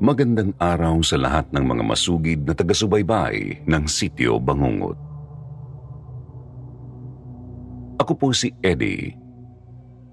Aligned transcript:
Magandang 0.00 0.56
araw 0.56 1.04
sa 1.04 1.20
lahat 1.20 1.52
ng 1.52 1.60
mga 1.60 1.84
masugid 1.84 2.40
na 2.48 2.56
taga-subaybay 2.56 3.68
ng 3.68 3.84
Sityo 3.84 4.40
Bangungot. 4.40 4.96
Ako 8.00 8.16
po 8.16 8.32
si 8.32 8.48
Eddie, 8.64 9.12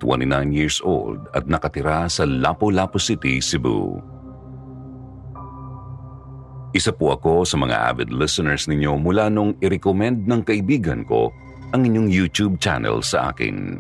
29 0.04 0.52
years 0.52 0.84
old 0.84 1.32
at 1.32 1.48
nakatira 1.48 2.04
sa 2.12 2.28
Lapu-Lapu 2.28 3.00
City, 3.00 3.40
Cebu. 3.40 4.04
Isa 6.76 6.92
po 6.92 7.16
ako 7.16 7.48
sa 7.48 7.56
mga 7.56 7.96
avid 7.96 8.12
listeners 8.12 8.68
ninyo 8.68 9.00
mula 9.00 9.32
nung 9.32 9.56
i-recommend 9.64 10.28
ng 10.28 10.44
kaibigan 10.44 11.08
ko 11.08 11.32
ang 11.72 11.88
inyong 11.88 12.12
YouTube 12.12 12.60
channel 12.60 13.00
sa 13.00 13.32
akin. 13.32 13.80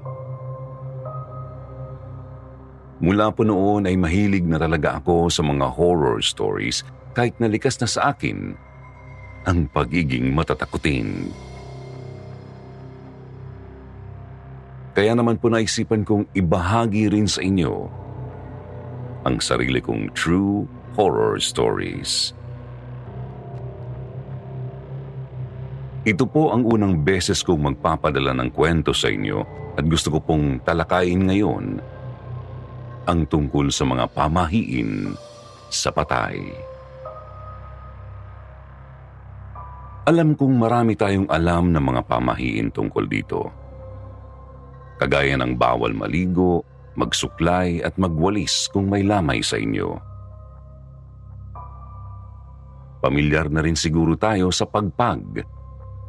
Mula 2.97 3.30
po 3.30 3.46
noon 3.46 3.85
ay 3.85 3.94
mahilig 3.94 4.41
na 4.41 4.58
talaga 4.58 4.97
ako 4.97 5.30
sa 5.30 5.46
mga 5.46 5.69
horror 5.69 6.18
stories 6.25 6.81
kahit 7.13 7.38
nalikas 7.38 7.78
na 7.78 7.85
sa 7.85 8.13
akin 8.13 8.58
ang 9.46 9.69
pagiging 9.69 10.34
matatakutin. 10.34 11.30
Kaya 14.97 15.13
naman 15.13 15.38
po 15.38 15.53
naisipan 15.53 16.02
kong 16.02 16.25
ibahagi 16.34 17.13
rin 17.13 17.30
sa 17.30 17.46
inyo 17.46 17.86
ang 19.30 19.38
sarili 19.38 19.78
kong 19.78 20.09
true 20.18 20.66
horror 20.97 21.38
stories. 21.38 22.34
Ito 26.07 26.25
po 26.25 26.50
ang 26.50 26.66
unang 26.66 27.06
beses 27.06 27.46
kong 27.46 27.62
magpapadala 27.62 28.34
ng 28.34 28.50
kwento 28.56 28.90
sa 28.90 29.12
inyo 29.12 29.44
at 29.78 29.86
gusto 29.86 30.18
ko 30.18 30.24
pong 30.24 30.63
talakayin 30.66 31.30
ngayon 31.30 31.78
ang 33.07 33.23
tungkol 33.25 33.72
sa 33.72 33.88
mga 33.88 34.06
pamahiin 34.12 35.16
sa 35.72 35.90
patay. 35.95 36.44
Alam 40.07 40.40
kong 40.40 40.56
marami 40.56 40.95
tayong 40.95 41.28
alam 41.28 41.72
ng 41.72 41.84
mga 41.84 42.01
pamahiin 42.07 42.72
tungkol 42.72 43.06
dito. 43.12 43.51
Kagaya 45.00 45.35
ng 45.35 45.59
bawal 45.59 45.91
maligo, 45.91 46.63
magsuklay 46.95 47.84
at 47.84 48.00
magwalis 48.00 48.72
kung 48.72 48.88
may 48.88 49.03
lamay 49.03 49.44
sa 49.44 49.59
inyo. 49.59 50.00
Pamilyar 53.03 53.51
na 53.51 53.62
rin 53.62 53.75
siguro 53.75 54.16
tayo 54.16 54.50
sa 54.50 54.63
pagpag 54.63 55.44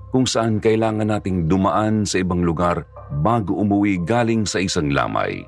kung 0.09 0.25
saan 0.25 0.57
kailangan 0.57 1.19
nating 1.19 1.51
dumaan 1.51 2.09
sa 2.09 2.23
ibang 2.23 2.41
lugar 2.41 2.89
bago 3.21 3.61
umuwi 3.61 4.01
galing 4.07 4.49
sa 4.49 4.63
isang 4.63 4.89
lamay. 4.95 5.45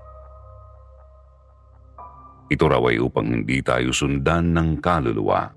Ito 2.51 2.67
raw 2.67 2.83
ay 2.91 2.99
upang 2.99 3.31
hindi 3.31 3.63
tayo 3.63 3.95
sundan 3.95 4.51
ng 4.51 4.83
kaluluwa. 4.83 5.55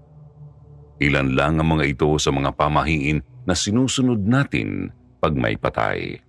Ilan 1.01 1.33
lang 1.33 1.57
ang 1.57 1.73
mga 1.73 1.89
ito 1.89 2.09
sa 2.21 2.29
mga 2.29 2.53
pamahiin 2.53 3.17
na 3.49 3.57
sinusunod 3.57 4.21
natin 4.21 4.93
pag 5.17 5.33
may 5.33 5.57
patay. 5.57 6.21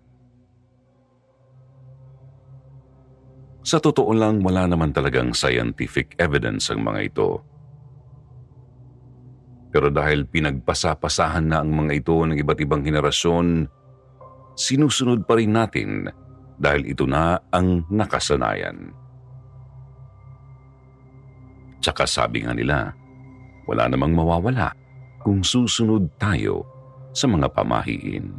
Sa 3.64 3.76
totoo 3.80 4.12
lang, 4.16 4.40
wala 4.40 4.64
naman 4.64 4.92
talagang 4.92 5.36
scientific 5.36 6.16
evidence 6.16 6.72
ang 6.72 6.84
mga 6.84 7.00
ito. 7.12 7.28
Pero 9.68 9.88
dahil 9.92 10.24
pinagpasapasahan 10.28 11.44
na 11.44 11.60
ang 11.60 11.72
mga 11.72 11.92
ito 11.92 12.16
ng 12.24 12.40
iba't 12.40 12.60
ibang 12.60 12.84
henerasyon, 12.84 13.68
sinusunod 14.56 15.28
pa 15.28 15.36
rin 15.36 15.52
natin 15.52 16.08
dahil 16.56 16.88
ito 16.88 17.04
na 17.04 17.40
ang 17.52 17.84
nakasanayan. 17.88 19.03
Tsaka 21.84 22.08
sabi 22.08 22.48
nga 22.48 22.56
nila, 22.56 22.96
wala 23.68 23.92
namang 23.92 24.16
mawawala 24.16 24.72
kung 25.20 25.44
susunod 25.44 26.08
tayo 26.16 26.64
sa 27.12 27.28
mga 27.28 27.44
pamahiin. 27.52 28.32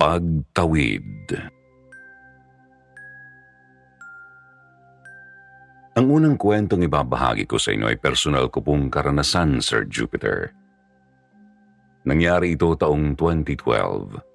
Pagtawid 0.00 1.36
Ang 6.00 6.06
unang 6.08 6.40
kwentong 6.40 6.80
ibabahagi 6.88 7.44
ko 7.44 7.60
sa 7.60 7.76
inyo 7.76 7.92
ay 7.92 8.00
personal 8.00 8.48
ko 8.48 8.64
pong 8.64 8.88
karanasan, 8.88 9.60
Sir 9.60 9.84
Jupiter. 9.84 10.56
Nangyari 12.08 12.56
ito 12.56 12.72
taong 12.72 13.12
2012. 13.12 14.29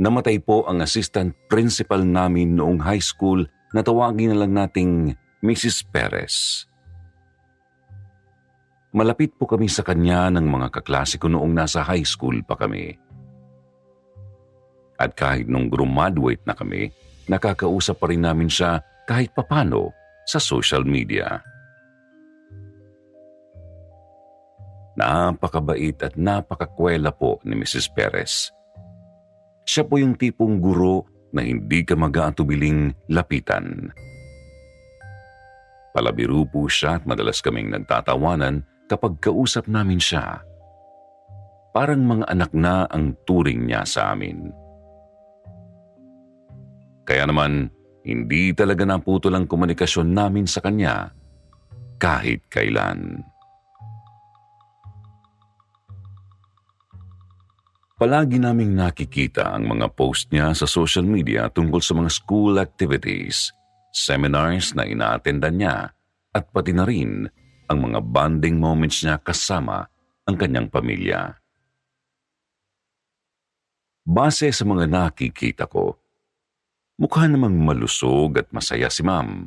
Namatay 0.00 0.40
po 0.40 0.64
ang 0.64 0.80
assistant 0.80 1.36
principal 1.44 2.00
namin 2.00 2.56
noong 2.56 2.80
high 2.80 3.04
school 3.04 3.44
na 3.76 3.84
tawagin 3.84 4.32
na 4.32 4.40
lang 4.40 4.56
nating 4.56 5.12
Mrs. 5.44 5.84
Perez. 5.92 6.64
Malapit 8.96 9.36
po 9.36 9.44
kami 9.44 9.68
sa 9.68 9.84
kanya 9.84 10.32
ng 10.32 10.48
mga 10.48 10.72
kaklase 10.72 11.20
ko 11.20 11.28
noong 11.28 11.52
nasa 11.52 11.84
high 11.84 12.02
school 12.02 12.40
pa 12.40 12.56
kami. 12.56 12.96
At 14.96 15.12
kahit 15.12 15.52
nung 15.52 15.68
graduate 15.68 16.48
na 16.48 16.56
kami, 16.56 16.88
nakakausap 17.28 18.00
pa 18.00 18.08
rin 18.08 18.24
namin 18.24 18.48
siya 18.48 18.80
kahit 19.04 19.36
papano 19.36 19.92
sa 20.24 20.40
social 20.40 20.82
media. 20.82 21.44
Napakabait 24.96 25.96
at 26.00 26.16
napakakwela 26.16 27.12
po 27.12 27.36
ni 27.44 27.52
Mrs. 27.52 27.92
Perez. 27.92 28.48
Siya 29.70 29.86
po 29.86 30.02
yung 30.02 30.18
tipong 30.18 30.58
guro 30.58 31.06
na 31.30 31.46
hindi 31.46 31.86
ka 31.86 31.94
mag-aatubiling 31.94 33.06
lapitan. 33.14 33.94
Palabiro 35.94 36.42
po 36.42 36.66
siya 36.66 36.98
at 36.98 37.06
madalas 37.06 37.38
kaming 37.38 37.70
nagtatawanan 37.70 38.66
kapag 38.90 39.22
kausap 39.22 39.70
namin 39.70 40.02
siya. 40.02 40.42
Parang 41.70 42.02
mga 42.02 42.26
anak 42.26 42.50
na 42.50 42.90
ang 42.90 43.14
turing 43.22 43.70
niya 43.70 43.86
sa 43.86 44.10
amin. 44.10 44.50
Kaya 47.06 47.30
naman, 47.30 47.70
hindi 48.02 48.50
talaga 48.50 48.82
naputol 48.82 49.38
ang 49.38 49.46
komunikasyon 49.46 50.10
namin 50.10 50.50
sa 50.50 50.66
kanya 50.66 51.14
kahit 52.02 52.42
kailan. 52.50 53.22
Palagi 58.00 58.40
naming 58.40 58.72
nakikita 58.72 59.52
ang 59.52 59.76
mga 59.76 59.92
post 59.92 60.32
niya 60.32 60.56
sa 60.56 60.64
social 60.64 61.04
media 61.04 61.52
tungkol 61.52 61.84
sa 61.84 61.92
mga 61.92 62.08
school 62.08 62.56
activities, 62.56 63.52
seminars 63.92 64.72
na 64.72 64.88
inaatendan 64.88 65.60
niya, 65.60 65.92
at 66.32 66.48
pati 66.48 66.72
na 66.72 66.88
rin 66.88 67.28
ang 67.68 67.78
mga 67.84 68.00
bonding 68.00 68.56
moments 68.56 69.04
niya 69.04 69.20
kasama 69.20 69.84
ang 70.24 70.32
kanyang 70.32 70.72
pamilya. 70.72 71.44
Base 74.08 74.48
sa 74.48 74.64
mga 74.64 74.88
nakikita 74.88 75.68
ko, 75.68 76.00
mukha 76.96 77.28
namang 77.28 77.60
malusog 77.60 78.40
at 78.40 78.48
masaya 78.48 78.88
si 78.88 79.04
ma'am. 79.04 79.44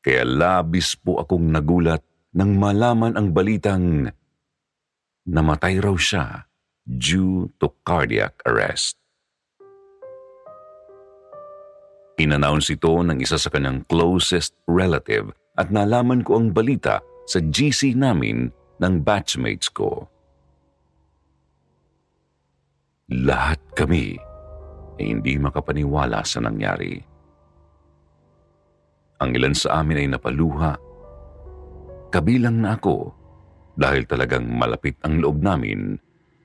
Kaya 0.00 0.24
labis 0.24 0.96
po 0.96 1.20
akong 1.20 1.44
nagulat 1.44 2.00
nang 2.32 2.56
malaman 2.56 3.20
ang 3.20 3.36
balitang 3.36 4.08
namatay 5.28 5.76
raw 5.76 5.92
siya 5.92 6.48
due 6.86 7.50
to 7.62 7.70
cardiac 7.86 8.34
arrest. 8.46 8.98
Inannounce 12.20 12.74
ito 12.74 12.92
ng 13.02 13.18
isa 13.18 13.40
sa 13.40 13.48
kanyang 13.48 13.82
closest 13.88 14.54
relative 14.68 15.32
at 15.56 15.72
nalaman 15.72 16.22
ko 16.22 16.38
ang 16.38 16.52
balita 16.52 17.00
sa 17.26 17.40
GC 17.40 17.96
namin 17.96 18.52
ng 18.78 18.94
batchmates 19.00 19.72
ko. 19.72 20.06
Lahat 23.12 23.58
kami 23.74 24.16
ay 25.00 25.04
hindi 25.04 25.36
makapaniwala 25.40 26.22
sa 26.22 26.40
nangyari. 26.44 27.00
Ang 29.22 29.30
ilan 29.38 29.54
sa 29.54 29.80
amin 29.80 30.06
ay 30.06 30.08
napaluha. 30.10 30.74
Kabilang 32.12 32.60
na 32.60 32.76
ako 32.76 33.14
dahil 33.78 34.04
talagang 34.04 34.44
malapit 34.50 34.98
ang 35.06 35.22
loob 35.22 35.40
namin 35.40 35.96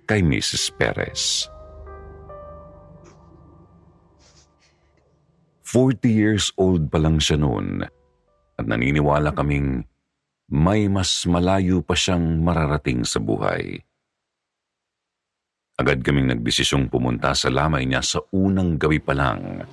kay 0.08 0.24
Mrs. 0.24 0.72
Perez. 0.80 1.52
40 5.68 6.08
years 6.08 6.56
old 6.56 6.88
pa 6.88 6.96
lang 6.96 7.20
siya 7.20 7.36
noon 7.36 7.84
at 8.56 8.66
naniniwala 8.66 9.36
kaming 9.36 9.84
may 10.48 10.88
mas 10.88 11.28
malayo 11.28 11.84
pa 11.84 11.92
siyang 11.92 12.40
mararating 12.40 13.04
sa 13.04 13.20
buhay. 13.20 13.84
Agad 15.78 16.02
kaming 16.02 16.32
nagdesisyong 16.32 16.88
pumunta 16.88 17.36
sa 17.36 17.52
lamay 17.52 17.84
niya 17.84 18.00
sa 18.00 18.24
unang 18.32 18.80
gabi 18.80 18.98
pa 19.04 19.12
lang. 19.12 19.68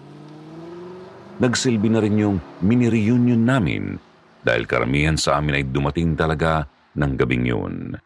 Nagsilbi 1.38 1.88
na 1.88 2.02
rin 2.02 2.19
yung 2.19 2.36
mini-reunion 2.60 3.40
namin 3.40 3.96
dahil 4.42 4.66
karamihan 4.66 5.16
sa 5.16 5.38
amin 5.38 5.62
ay 5.62 5.64
dumating 5.70 6.19
talaga 6.19 6.66
ng 6.98 7.12
gabing 7.16 7.46
yun. 7.48 7.96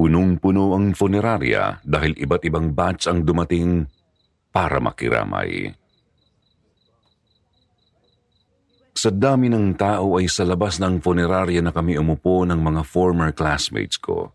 Punong-puno 0.00 0.72
ang 0.72 0.96
funeraria 0.96 1.76
dahil 1.84 2.16
iba't 2.16 2.48
ibang 2.48 2.72
batch 2.72 3.04
ang 3.04 3.20
dumating 3.20 3.84
para 4.48 4.80
makiramay. 4.80 5.76
Sa 8.96 9.12
dami 9.12 9.52
ng 9.52 9.76
tao 9.76 10.16
ay 10.16 10.24
sa 10.24 10.48
labas 10.48 10.80
ng 10.80 11.04
funeraria 11.04 11.60
na 11.60 11.68
kami 11.68 12.00
umupo 12.00 12.48
ng 12.48 12.56
mga 12.56 12.80
former 12.88 13.28
classmates 13.36 14.00
ko. 14.00 14.32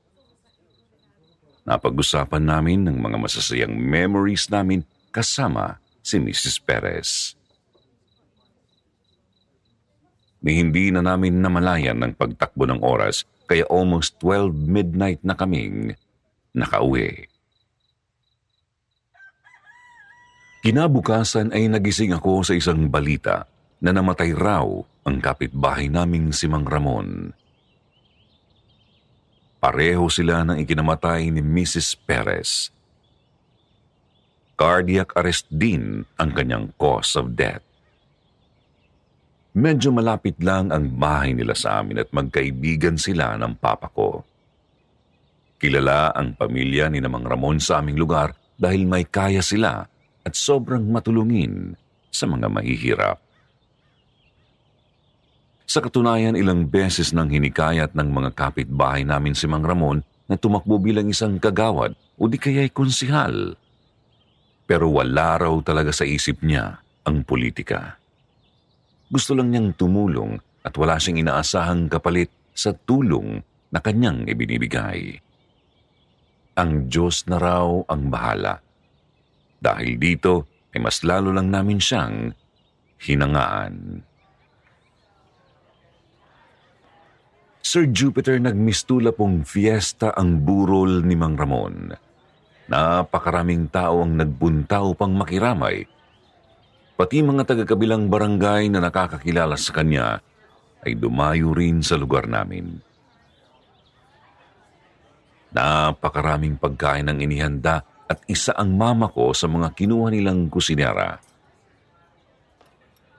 Napag-usapan 1.66 2.46
namin 2.46 2.86
ng 2.86 3.02
mga 3.02 3.18
masasayang 3.18 3.74
memories 3.74 4.46
namin 4.54 4.86
kasama 5.10 5.82
si 6.06 6.22
Mrs. 6.22 6.62
Perez. 6.62 7.34
Ni 10.46 10.62
hindi 10.62 10.94
na 10.94 11.02
namin 11.02 11.42
namalayan 11.42 11.98
ng 12.06 12.14
pagtakbo 12.14 12.70
ng 12.70 12.86
oras 12.86 13.26
kaya 13.46 13.66
almost 13.70 14.18
12 14.22 14.54
midnight 14.54 15.22
na 15.22 15.38
kaming 15.38 15.94
nakauwi. 16.54 17.30
Kinabukasan 20.66 21.54
ay 21.54 21.70
nagising 21.70 22.10
ako 22.10 22.42
sa 22.42 22.58
isang 22.58 22.90
balita 22.90 23.46
na 23.78 23.94
namatay 23.94 24.34
raw 24.34 24.66
ang 25.06 25.22
kapitbahay 25.22 25.94
naming 25.94 26.34
si 26.34 26.50
Mang 26.50 26.66
Ramon. 26.66 27.30
Pareho 29.62 30.10
sila 30.10 30.42
ng 30.42 30.58
ikinamatay 30.62 31.30
ni 31.30 31.42
Mrs. 31.42 31.94
Perez. 32.02 32.74
Cardiac 34.58 35.14
arrest 35.14 35.46
din 35.54 36.08
ang 36.18 36.34
kanyang 36.34 36.74
cause 36.82 37.14
of 37.14 37.38
death. 37.38 37.62
Medyo 39.56 39.96
malapit 39.96 40.36
lang 40.44 40.68
ang 40.68 40.92
bahay 41.00 41.32
nila 41.32 41.56
sa 41.56 41.80
amin 41.80 42.04
at 42.04 42.12
magkaibigan 42.12 43.00
sila 43.00 43.40
ng 43.40 43.56
papa 43.56 43.88
ko. 43.88 44.20
Kilala 45.56 46.12
ang 46.12 46.36
pamilya 46.36 46.92
ni 46.92 47.00
Namang 47.00 47.24
Ramon 47.24 47.64
sa 47.64 47.80
aming 47.80 47.96
lugar 47.96 48.36
dahil 48.60 48.84
may 48.84 49.08
kaya 49.08 49.40
sila 49.40 49.88
at 50.28 50.34
sobrang 50.36 50.84
matulungin 50.84 51.72
sa 52.12 52.28
mga 52.28 52.52
mahihirap. 52.52 53.18
Sa 55.64 55.80
katunayan, 55.80 56.36
ilang 56.36 56.68
beses 56.68 57.16
nang 57.16 57.32
hinikayat 57.32 57.96
ng 57.96 58.12
mga 58.12 58.36
kapitbahay 58.36 59.08
namin 59.08 59.40
si 59.40 59.48
Mang 59.48 59.64
Ramon 59.64 60.04
na 60.28 60.36
tumakbo 60.36 60.76
bilang 60.84 61.08
isang 61.08 61.40
kagawad 61.40 61.96
o 62.20 62.28
di 62.28 62.36
kaya'y 62.36 62.76
konsihal. 62.76 63.56
Pero 64.68 64.92
wala 64.92 65.40
raw 65.40 65.56
talaga 65.64 65.96
sa 65.96 66.04
isip 66.04 66.44
niya 66.44 66.84
ang 67.08 67.24
politika. 67.24 67.96
Gusto 69.16 69.32
lang 69.32 69.48
niyang 69.48 69.72
tumulong 69.80 70.36
at 70.68 70.76
wala 70.76 71.00
siyang 71.00 71.24
inaasahang 71.24 71.88
kapalit 71.88 72.28
sa 72.52 72.76
tulong 72.76 73.40
na 73.72 73.80
kanyang 73.80 74.28
ibinibigay. 74.28 75.24
Ang 76.60 76.92
Diyos 76.92 77.24
na 77.32 77.40
raw 77.40 77.80
ang 77.88 78.12
bahala. 78.12 78.60
Dahil 79.56 79.96
dito 79.96 80.52
ay 80.76 80.84
mas 80.84 81.00
lalo 81.08 81.32
lang 81.32 81.48
namin 81.48 81.80
siyang 81.80 82.36
hinangaan. 83.08 84.04
Sir 87.64 87.88
Jupiter 87.88 88.36
nagmistula 88.44 89.16
pong 89.16 89.48
fiesta 89.48 90.12
ang 90.12 90.44
burol 90.44 91.08
ni 91.08 91.16
Mang 91.16 91.40
Ramon. 91.40 91.96
Napakaraming 92.68 93.72
tao 93.72 94.04
ang 94.04 94.20
nagbuntaw 94.20 94.92
pang 95.00 95.16
makiramay 95.16 95.95
Pati 96.96 97.20
mga 97.20 97.44
taga-kabilang 97.44 98.08
barangay 98.08 98.72
na 98.72 98.80
nakakakilala 98.80 99.60
sa 99.60 99.76
kanya 99.76 100.24
ay 100.88 100.96
dumayo 100.96 101.52
rin 101.52 101.84
sa 101.84 102.00
lugar 102.00 102.24
namin. 102.24 102.80
Napakaraming 105.52 106.56
pagkain 106.56 107.12
ang 107.12 107.20
inihanda 107.20 107.84
at 108.08 108.24
isa 108.32 108.56
ang 108.56 108.80
mama 108.80 109.12
ko 109.12 109.36
sa 109.36 109.52
mga 109.52 109.76
kinuha 109.76 110.08
nilang 110.08 110.48
kusinera. 110.48 111.20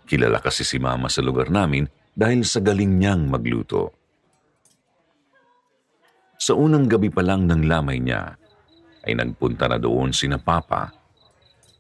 Kilala 0.09 0.41
kasi 0.41 0.65
si 0.65 0.81
mama 0.81 1.13
sa 1.13 1.21
lugar 1.21 1.53
namin 1.53 1.85
dahil 2.17 2.49
sa 2.49 2.65
galing 2.65 2.97
niyang 2.97 3.29
magluto. 3.29 3.93
Sa 6.41 6.57
unang 6.57 6.89
gabi 6.89 7.13
pa 7.13 7.21
lang 7.21 7.45
ng 7.45 7.69
lamay 7.69 8.01
niya, 8.01 8.41
ay 9.05 9.13
nagpunta 9.13 9.69
na 9.69 9.77
doon 9.77 10.17
sina 10.17 10.41
Papa 10.41 11.06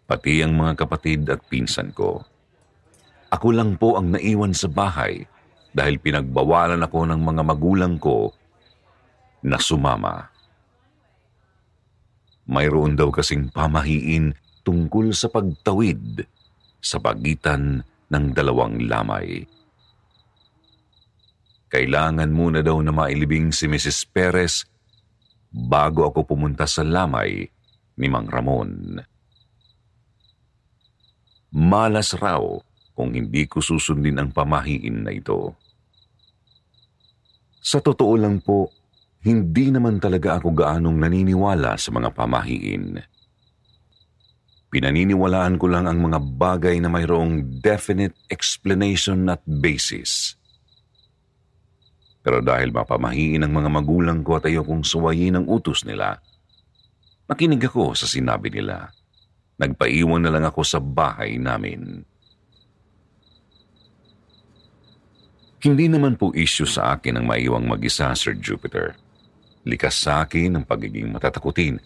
pati 0.07 0.41
ang 0.41 0.55
mga 0.55 0.87
kapatid 0.87 1.27
at 1.27 1.43
pinsan 1.51 1.91
ko. 1.91 2.23
Ako 3.35 3.51
lang 3.51 3.75
po 3.75 3.99
ang 3.99 4.15
naiwan 4.15 4.55
sa 4.55 4.71
bahay 4.71 5.27
dahil 5.75 5.99
pinagbawalan 5.99 6.81
ako 6.81 7.11
ng 7.11 7.21
mga 7.21 7.43
magulang 7.43 7.95
ko 7.99 8.31
na 9.43 9.59
sumama. 9.59 10.31
Mayroon 12.47 12.95
daw 12.95 13.11
kasing 13.11 13.51
pamahiin 13.51 14.31
tungkol 14.63 15.11
sa 15.11 15.27
pagtawid 15.27 16.23
sa 16.79 17.03
pagitan 17.03 17.83
ng 18.07 18.25
dalawang 18.31 18.87
lamay. 18.87 19.43
Kailangan 21.67 22.31
muna 22.31 22.63
daw 22.63 22.79
na 22.79 22.95
mailibing 22.95 23.51
si 23.51 23.67
Mrs. 23.67 24.07
Perez 24.07 24.63
bago 25.51 26.07
ako 26.07 26.23
pumunta 26.23 26.63
sa 26.71 26.87
lamay 26.87 27.43
ni 27.99 28.07
Mang 28.07 28.31
Ramon. 28.31 29.03
Malas 31.57 32.13
raw 32.13 32.45
kung 32.93 33.17
hindi 33.17 33.49
ko 33.49 33.65
susundin 33.65 34.21
ang 34.21 34.29
pamahiin 34.29 35.09
na 35.09 35.13
ito. 35.13 35.57
Sa 37.65 37.81
totoo 37.81 38.15
lang 38.21 38.45
po, 38.45 38.69
hindi 39.25 39.73
naman 39.73 39.97
talaga 39.97 40.37
ako 40.37 40.53
gaanong 40.53 40.97
naniniwala 41.01 41.75
sa 41.81 41.91
mga 41.91 42.13
pamahiin. 42.13 43.01
Pinaniniwalaan 44.71 45.57
ko 45.57 45.67
lang 45.71 45.89
ang 45.89 45.99
mga 45.99 46.19
bagay 46.37 46.77
na 46.79 46.93
mayroong 46.93 47.61
definite 47.65 48.15
explanation 48.29 49.27
at 49.33 49.41
basis. 49.49 50.37
Pero 52.21 52.43
dahil 52.43 52.75
mapamahiin 52.75 53.47
ang 53.47 53.53
mga 53.55 53.71
magulang 53.71 54.21
ko 54.27 54.37
at 54.39 54.51
ayokong 54.51 54.83
suwayin 54.83 55.39
ang 55.39 55.47
utos 55.47 55.87
nila, 55.87 56.19
nakinig 57.31 57.63
ako 57.65 57.95
sa 57.95 58.05
sinabi 58.11 58.51
nila. 58.51 58.96
Nagpaiwan 59.57 60.21
na 60.25 60.33
lang 60.33 60.45
ako 60.45 60.61
sa 60.63 60.79
bahay 60.83 61.41
namin. 61.41 62.05
Hindi 65.65 65.87
naman 65.89 66.21
po 66.21 66.31
issue 66.37 66.69
sa 66.69 66.95
akin 66.95 67.19
ang 67.19 67.27
maiwang 67.27 67.65
mag-isa, 67.65 68.13
Sir 68.13 68.37
Jupiter. 68.37 68.95
Likas 69.67 69.97
sa 69.99 70.23
akin 70.29 70.61
ang 70.61 70.65
pagiging 70.69 71.11
matatakutin 71.11 71.81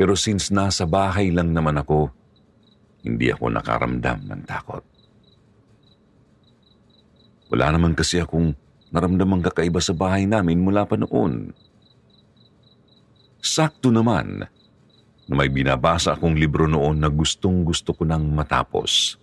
pero 0.00 0.16
since 0.16 0.48
nasa 0.48 0.88
bahay 0.88 1.28
lang 1.28 1.52
naman 1.52 1.76
ako, 1.76 2.08
hindi 3.04 3.28
ako 3.28 3.52
nakaramdam 3.52 4.32
ng 4.32 4.42
takot. 4.48 4.80
Wala 7.52 7.76
naman 7.76 7.92
kasi 7.92 8.16
akong 8.16 8.56
naramdamang 8.88 9.44
kakaiba 9.44 9.76
sa 9.76 9.92
bahay 9.92 10.24
namin 10.24 10.56
mula 10.56 10.88
pa 10.88 10.96
noon. 10.96 11.52
Sakto 13.44 13.92
naman 13.92 14.48
na 15.30 15.38
may 15.38 15.46
binabasa 15.46 16.18
akong 16.18 16.34
libro 16.34 16.66
noon 16.66 16.98
na 16.98 17.06
gustong 17.06 17.62
gusto 17.62 17.94
ko 17.94 18.02
nang 18.02 18.26
matapos. 18.34 19.14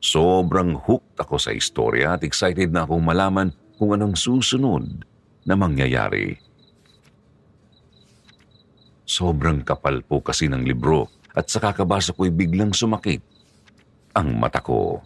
Sobrang 0.00 0.72
hooked 0.80 1.20
ako 1.20 1.36
sa 1.36 1.52
istorya 1.52 2.16
at 2.16 2.24
excited 2.24 2.72
na 2.72 2.88
akong 2.88 3.04
malaman 3.04 3.52
kung 3.76 3.92
anong 3.92 4.16
susunod 4.16 5.04
na 5.44 5.54
mangyayari. 5.60 6.40
Sobrang 9.04 9.60
kapal 9.60 10.00
po 10.00 10.24
kasi 10.24 10.48
ng 10.48 10.64
libro 10.64 11.12
at 11.36 11.52
sa 11.52 11.60
kakabasa 11.60 12.16
ko'y 12.16 12.32
biglang 12.32 12.72
sumakit 12.72 13.20
ang 14.16 14.40
mata 14.40 14.64
ko. 14.64 15.04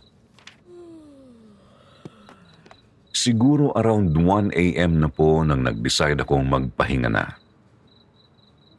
Siguro 3.11 3.75
around 3.75 4.15
1 4.15 4.55
a.m. 4.55 5.03
na 5.03 5.11
po 5.11 5.43
nang 5.43 5.67
nag-decide 5.67 6.23
akong 6.23 6.47
magpahinga 6.47 7.11
na. 7.11 7.42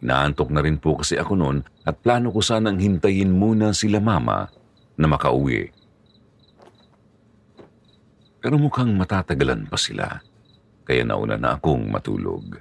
Naantok 0.04 0.52
na 0.52 0.60
rin 0.60 0.76
po 0.76 1.00
kasi 1.00 1.16
ako 1.16 1.40
noon 1.40 1.58
at 1.88 1.96
plano 2.04 2.28
ko 2.36 2.44
sanang 2.44 2.76
hintayin 2.76 3.32
muna 3.32 3.72
sila 3.72 4.04
mama 4.04 4.52
na 5.00 5.08
makauwi. 5.08 5.72
Pero 8.44 8.60
mukhang 8.60 8.92
matatagalan 9.00 9.64
pa 9.72 9.80
sila, 9.80 10.20
kaya 10.84 11.08
nauna 11.08 11.40
na 11.40 11.56
akong 11.56 11.88
matulog. 11.88 12.60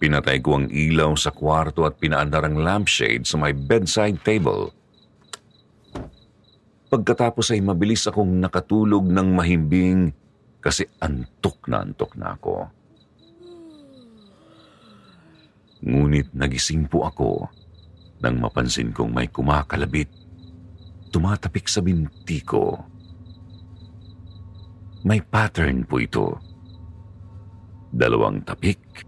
Pinatay 0.00 0.40
ko 0.40 0.60
ang 0.60 0.72
ilaw 0.72 1.12
sa 1.20 1.28
kwarto 1.28 1.84
at 1.84 2.00
pinaandar 2.00 2.48
ang 2.48 2.56
lampshade 2.56 3.28
sa 3.28 3.36
my 3.36 3.52
bedside 3.52 4.16
table. 4.24 4.72
Pagkatapos 6.88 7.52
ay 7.52 7.60
mabilis 7.60 8.08
akong 8.08 8.40
nakatulog 8.40 9.04
ng 9.04 9.28
mahimbing 9.36 10.12
kasi 10.64 10.88
antok 11.04 11.68
na 11.68 11.84
antok 11.84 12.16
na 12.16 12.32
ako. 12.32 12.75
Ngunit 15.86 16.34
nagising 16.34 16.90
po 16.90 17.06
ako 17.06 17.46
nang 18.18 18.42
mapansin 18.42 18.90
kong 18.90 19.14
may 19.14 19.30
kumakalabit, 19.30 20.10
tumatapik 21.14 21.70
sa 21.70 21.78
binti 21.78 22.42
ko. 22.42 22.74
May 25.06 25.22
pattern 25.22 25.86
po 25.86 26.02
ito. 26.02 26.34
Dalawang 27.94 28.42
tapik 28.42 29.06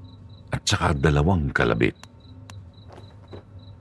at 0.54 0.62
saka 0.62 0.94
dalawang 0.94 1.50
kalabit. 1.50 1.98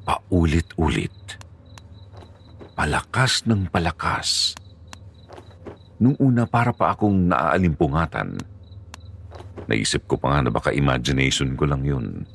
Paulit-ulit. 0.02 1.38
Palakas 2.74 3.46
ng 3.46 3.70
palakas. 3.70 4.58
Nung 6.02 6.18
una 6.18 6.50
para 6.50 6.74
pa 6.74 6.98
akong 6.98 7.30
naaalimpungatan. 7.30 8.42
Naisip 9.70 10.10
ko 10.10 10.18
pa 10.18 10.34
nga 10.34 10.48
na 10.48 10.52
baka 10.54 10.74
imagination 10.74 11.54
ko 11.54 11.70
lang 11.70 11.86
yun. 11.86 12.26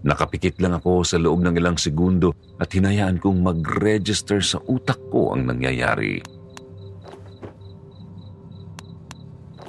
Nakapikit 0.00 0.56
lang 0.64 0.80
ako 0.80 1.04
sa 1.04 1.20
loob 1.20 1.44
ng 1.44 1.60
ilang 1.60 1.76
segundo 1.76 2.32
at 2.56 2.72
hinayaan 2.72 3.20
kong 3.20 3.44
mag-register 3.44 4.40
sa 4.40 4.56
utak 4.64 4.96
ko 5.12 5.36
ang 5.36 5.44
nangyayari. 5.44 6.24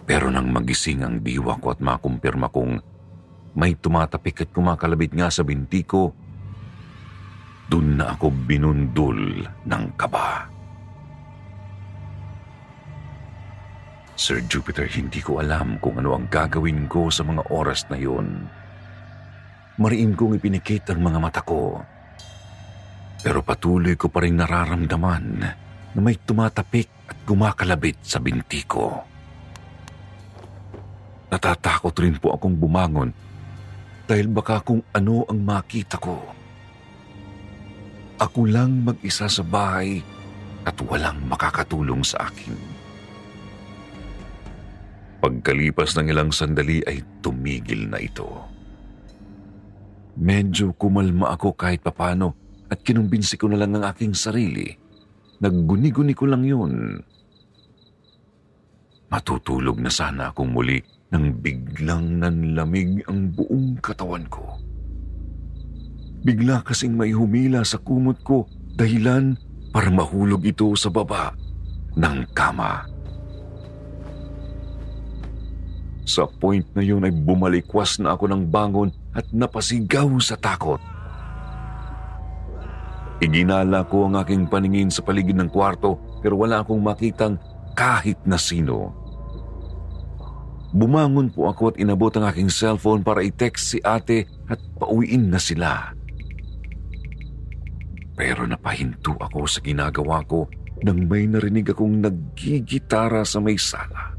Pero 0.07 0.31
nang 0.31 0.47
magising 0.47 1.03
ang 1.03 1.19
diwa 1.19 1.59
ko 1.59 1.75
at 1.75 1.83
makumpirma 1.83 2.47
kong 2.47 2.79
may 3.59 3.75
tumatapik 3.75 4.47
at 4.47 4.49
kumakalabit 4.55 5.11
nga 5.11 5.27
sa 5.27 5.43
binti 5.43 5.83
ko, 5.83 6.15
dun 7.67 7.99
na 7.99 8.15
ako 8.15 8.31
binundol 8.47 9.43
ng 9.67 9.83
kaba. 9.99 10.47
Sir 14.15 14.39
Jupiter, 14.47 14.87
hindi 14.87 15.19
ko 15.19 15.43
alam 15.43 15.75
kung 15.83 15.99
ano 15.99 16.15
ang 16.15 16.31
gagawin 16.31 16.87
ko 16.87 17.11
sa 17.11 17.27
mga 17.27 17.47
oras 17.51 17.87
na 17.91 17.97
yun. 17.99 18.47
Mariin 19.81 20.13
kong 20.13 20.37
ipinikit 20.37 20.93
ang 20.93 21.01
mga 21.01 21.17
mata 21.17 21.41
ko. 21.41 21.81
Pero 23.25 23.41
patuloy 23.41 23.97
ko 23.97 24.13
pa 24.13 24.21
rin 24.21 24.37
nararamdaman 24.37 25.25
na 25.97 25.99
may 26.05 26.21
tumatapik 26.21 27.09
at 27.09 27.17
kumakalabit 27.25 27.97
sa 28.05 28.21
binti 28.21 28.61
ko. 28.61 28.93
Natatakot 31.33 31.97
rin 31.97 32.13
po 32.21 32.37
akong 32.37 32.53
bumangon 32.61 33.09
dahil 34.05 34.29
baka 34.29 34.61
kung 34.61 34.85
ano 34.93 35.25
ang 35.25 35.41
makita 35.41 35.97
ko. 35.97 36.29
Ako 38.21 38.45
lang 38.45 38.85
mag-isa 38.85 39.25
sa 39.25 39.41
bahay 39.41 39.97
at 40.61 40.77
walang 40.85 41.25
makakatulong 41.25 42.05
sa 42.05 42.29
akin. 42.29 42.53
Pagkalipas 45.25 45.97
ng 45.97 46.13
ilang 46.13 46.29
sandali 46.29 46.85
ay 46.85 47.01
tumigil 47.25 47.89
na 47.89 47.97
ito. 47.97 48.50
Medyo 50.21 50.77
kumalma 50.77 51.33
ako 51.33 51.57
kahit 51.57 51.81
papano 51.81 52.37
at 52.69 52.85
kinumbinsi 52.85 53.41
ko 53.41 53.49
na 53.49 53.57
lang 53.57 53.73
ang 53.73 53.89
aking 53.89 54.13
sarili. 54.13 54.69
Nagguni-guni 55.41 56.13
ko 56.13 56.29
lang 56.29 56.45
yun. 56.45 57.01
Matutulog 59.09 59.81
na 59.81 59.89
sana 59.89 60.29
akong 60.29 60.53
muli 60.53 60.77
nang 61.09 61.41
biglang 61.41 62.21
nanlamig 62.21 63.01
ang 63.09 63.33
buong 63.33 63.81
katawan 63.81 64.29
ko. 64.29 64.61
Bigla 66.21 66.61
kasing 66.61 66.93
may 66.93 67.17
humila 67.17 67.65
sa 67.65 67.81
kumot 67.81 68.21
ko 68.21 68.45
dahilan 68.77 69.33
para 69.73 69.89
mahulog 69.89 70.45
ito 70.45 70.69
sa 70.77 70.93
baba 70.93 71.33
ng 71.97 72.29
kama. 72.37 72.85
Sa 76.05 76.29
point 76.29 76.63
na 76.77 76.85
yun 76.85 77.09
ay 77.09 77.11
bumalikwas 77.11 77.97
na 77.97 78.13
ako 78.13 78.29
ng 78.29 78.43
bangon 78.53 78.93
at 79.11 79.27
napasigaw 79.31 80.07
sa 80.23 80.39
takot. 80.39 80.79
Iginala 83.21 83.85
ko 83.85 84.09
ang 84.09 84.17
aking 84.17 84.49
paningin 84.49 84.89
sa 84.89 85.05
paligid 85.05 85.37
ng 85.37 85.53
kwarto 85.53 86.01
pero 86.25 86.41
wala 86.41 86.65
akong 86.65 86.81
makitang 86.81 87.37
kahit 87.77 88.17
na 88.25 88.37
sino. 88.41 88.97
Bumangon 90.71 91.29
po 91.35 91.51
ako 91.51 91.75
at 91.75 91.79
inabot 91.83 92.09
ang 92.15 92.31
aking 92.31 92.47
cellphone 92.47 93.03
para 93.03 93.19
i-text 93.21 93.75
si 93.75 93.79
ate 93.83 94.25
at 94.47 94.57
pauwiin 94.79 95.27
na 95.27 95.37
sila. 95.37 95.91
Pero 98.15 98.47
napahinto 98.47 99.19
ako 99.19 99.43
sa 99.45 99.59
ginagawa 99.59 100.23
ko 100.23 100.47
nang 100.81 101.05
may 101.05 101.27
narinig 101.27 101.69
akong 101.75 102.01
naggigitara 102.01 103.21
sa 103.27 103.43
may 103.43 103.59
sala. 103.59 104.10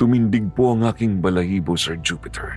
Tumindig 0.00 0.56
po 0.56 0.72
ang 0.72 0.88
aking 0.88 1.20
balahibo, 1.20 1.76
Sir 1.76 2.00
Jupiter. 2.00 2.56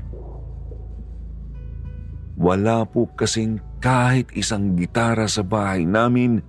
Wala 2.40 2.88
po 2.88 3.12
kasing 3.12 3.60
kahit 3.84 4.32
isang 4.32 4.80
gitara 4.80 5.28
sa 5.28 5.44
bahay 5.44 5.84
namin 5.84 6.40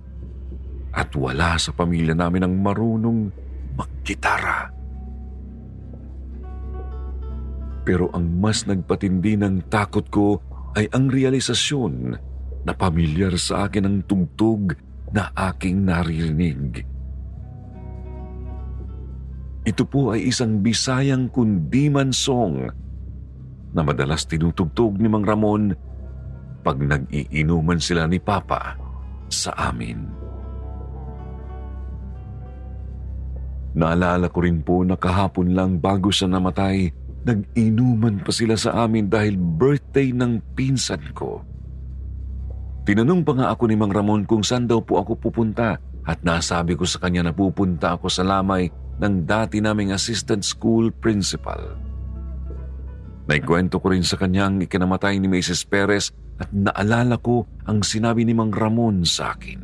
at 0.95 1.11
wala 1.19 1.59
sa 1.59 1.75
pamilya 1.75 2.15
namin 2.15 2.47
ang 2.47 2.55
marunong 2.63 3.27
maggitara. 3.75 4.71
Pero 7.83 8.07
ang 8.15 8.39
mas 8.39 8.63
nagpatindi 8.63 9.35
ng 9.35 9.67
takot 9.67 10.07
ko 10.07 10.39
ay 10.79 10.87
ang 10.95 11.11
realisasyon 11.11 12.15
na 12.63 12.71
pamilyar 12.71 13.35
sa 13.35 13.67
akin 13.67 13.83
ang 13.83 13.97
tugtog 14.07 14.71
na 15.11 15.27
aking 15.51 15.83
naririnig. 15.83 16.94
Ito 19.65 19.83
po 19.89 20.13
ay 20.13 20.29
isang 20.29 20.61
bisayang 20.61 21.33
kundiman 21.33 22.13
song 22.13 22.69
na 23.73 23.81
madalas 23.81 24.29
tinutugtog 24.29 25.01
ni 25.01 25.09
Mang 25.09 25.25
Ramon 25.25 25.73
pag 26.61 26.77
nag-iinuman 26.77 27.81
sila 27.81 28.05
ni 28.05 28.21
Papa 28.21 28.77
sa 29.27 29.51
amin. 29.73 30.05
Naalala 33.75 34.31
ko 34.31 34.39
rin 34.39 34.63
po 34.63 34.85
na 34.87 34.95
kahapon 34.95 35.51
lang 35.51 35.83
bago 35.83 36.07
siya 36.07 36.31
namatay 36.31 36.87
Nag-inuman 37.25 38.21
pa 38.21 38.29
sila 38.29 38.53
sa 38.53 38.85
amin 38.85 39.09
dahil 39.09 39.33
birthday 39.33 40.13
ng 40.13 40.53
pinsan 40.53 41.01
ko. 41.17 41.41
Tinanong 42.85 43.25
pa 43.25 43.33
nga 43.33 43.47
ako 43.49 43.65
ni 43.65 43.73
Mang 43.73 43.89
Ramon 43.89 44.29
kung 44.29 44.45
saan 44.45 44.69
daw 44.69 44.85
po 44.85 45.01
ako 45.01 45.17
pupunta 45.17 45.81
at 46.05 46.21
nasabi 46.21 46.77
ko 46.77 46.85
sa 46.85 47.01
kanya 47.01 47.25
na 47.25 47.33
pupunta 47.33 47.97
ako 47.97 48.13
sa 48.13 48.21
lamay 48.21 48.69
ng 49.01 49.27
dati 49.27 49.59
naming 49.59 49.91
assistant 49.91 50.43
school 50.43 50.91
principal. 50.91 51.75
Naikwento 53.25 53.81
ko 53.81 53.89
rin 53.91 54.05
sa 54.05 54.15
kanya 54.21 54.47
ang 54.47 54.61
ikinamatay 54.61 55.17
ni 55.17 55.25
Mrs. 55.25 55.65
Perez 55.65 56.13
at 56.37 56.51
naalala 56.53 57.17
ko 57.17 57.49
ang 57.65 57.81
sinabi 57.81 58.21
ni 58.21 58.37
Mang 58.37 58.53
Ramon 58.53 59.01
sa 59.03 59.33
akin. 59.33 59.61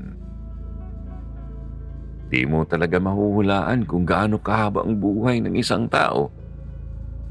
Di 2.31 2.47
mo 2.47 2.63
talaga 2.63 2.97
mahuhulaan 2.97 3.83
kung 3.85 4.07
gaano 4.07 4.39
kahaba 4.39 4.87
ang 4.87 4.97
buhay 4.97 5.43
ng 5.43 5.59
isang 5.59 5.85
tao 5.91 6.31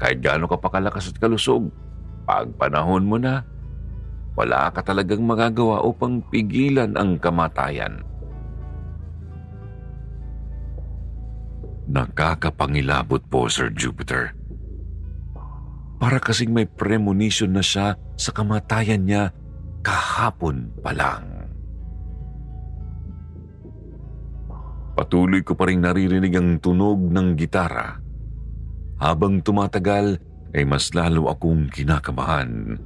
kahit 0.01 0.17
gaano 0.17 0.49
ka 0.49 0.57
pakalakas 0.57 1.13
at 1.13 1.21
kalusog, 1.21 1.69
pag 2.25 2.49
panahon 2.57 3.05
mo 3.05 3.21
na, 3.21 3.45
wala 4.33 4.73
ka 4.73 4.81
talagang 4.81 5.21
magagawa 5.21 5.85
upang 5.85 6.25
pigilan 6.25 6.97
ang 6.97 7.21
kamatayan. 7.21 8.01
Nakakapangilabot 11.91 13.27
po, 13.27 13.51
Sir 13.51 13.67
Jupiter. 13.75 14.31
Para 15.99 16.23
kasing 16.23 16.55
may 16.55 16.65
premonition 16.65 17.51
na 17.51 17.61
siya 17.61 17.99
sa 18.15 18.31
kamatayan 18.31 19.03
niya 19.03 19.35
kahapon 19.83 20.71
pa 20.79 20.95
lang. 20.95 21.51
Patuloy 24.95 25.43
ko 25.43 25.53
pa 25.53 25.67
rin 25.67 25.83
naririnig 25.83 26.31
ang 26.35 26.49
tunog 26.63 26.99
ng 27.11 27.35
gitara 27.35 27.99
habang 29.01 29.41
tumatagal 29.41 30.21
ay 30.53 30.63
mas 30.63 30.93
lalo 30.93 31.27
akong 31.27 31.67
kinakabahan. 31.73 32.77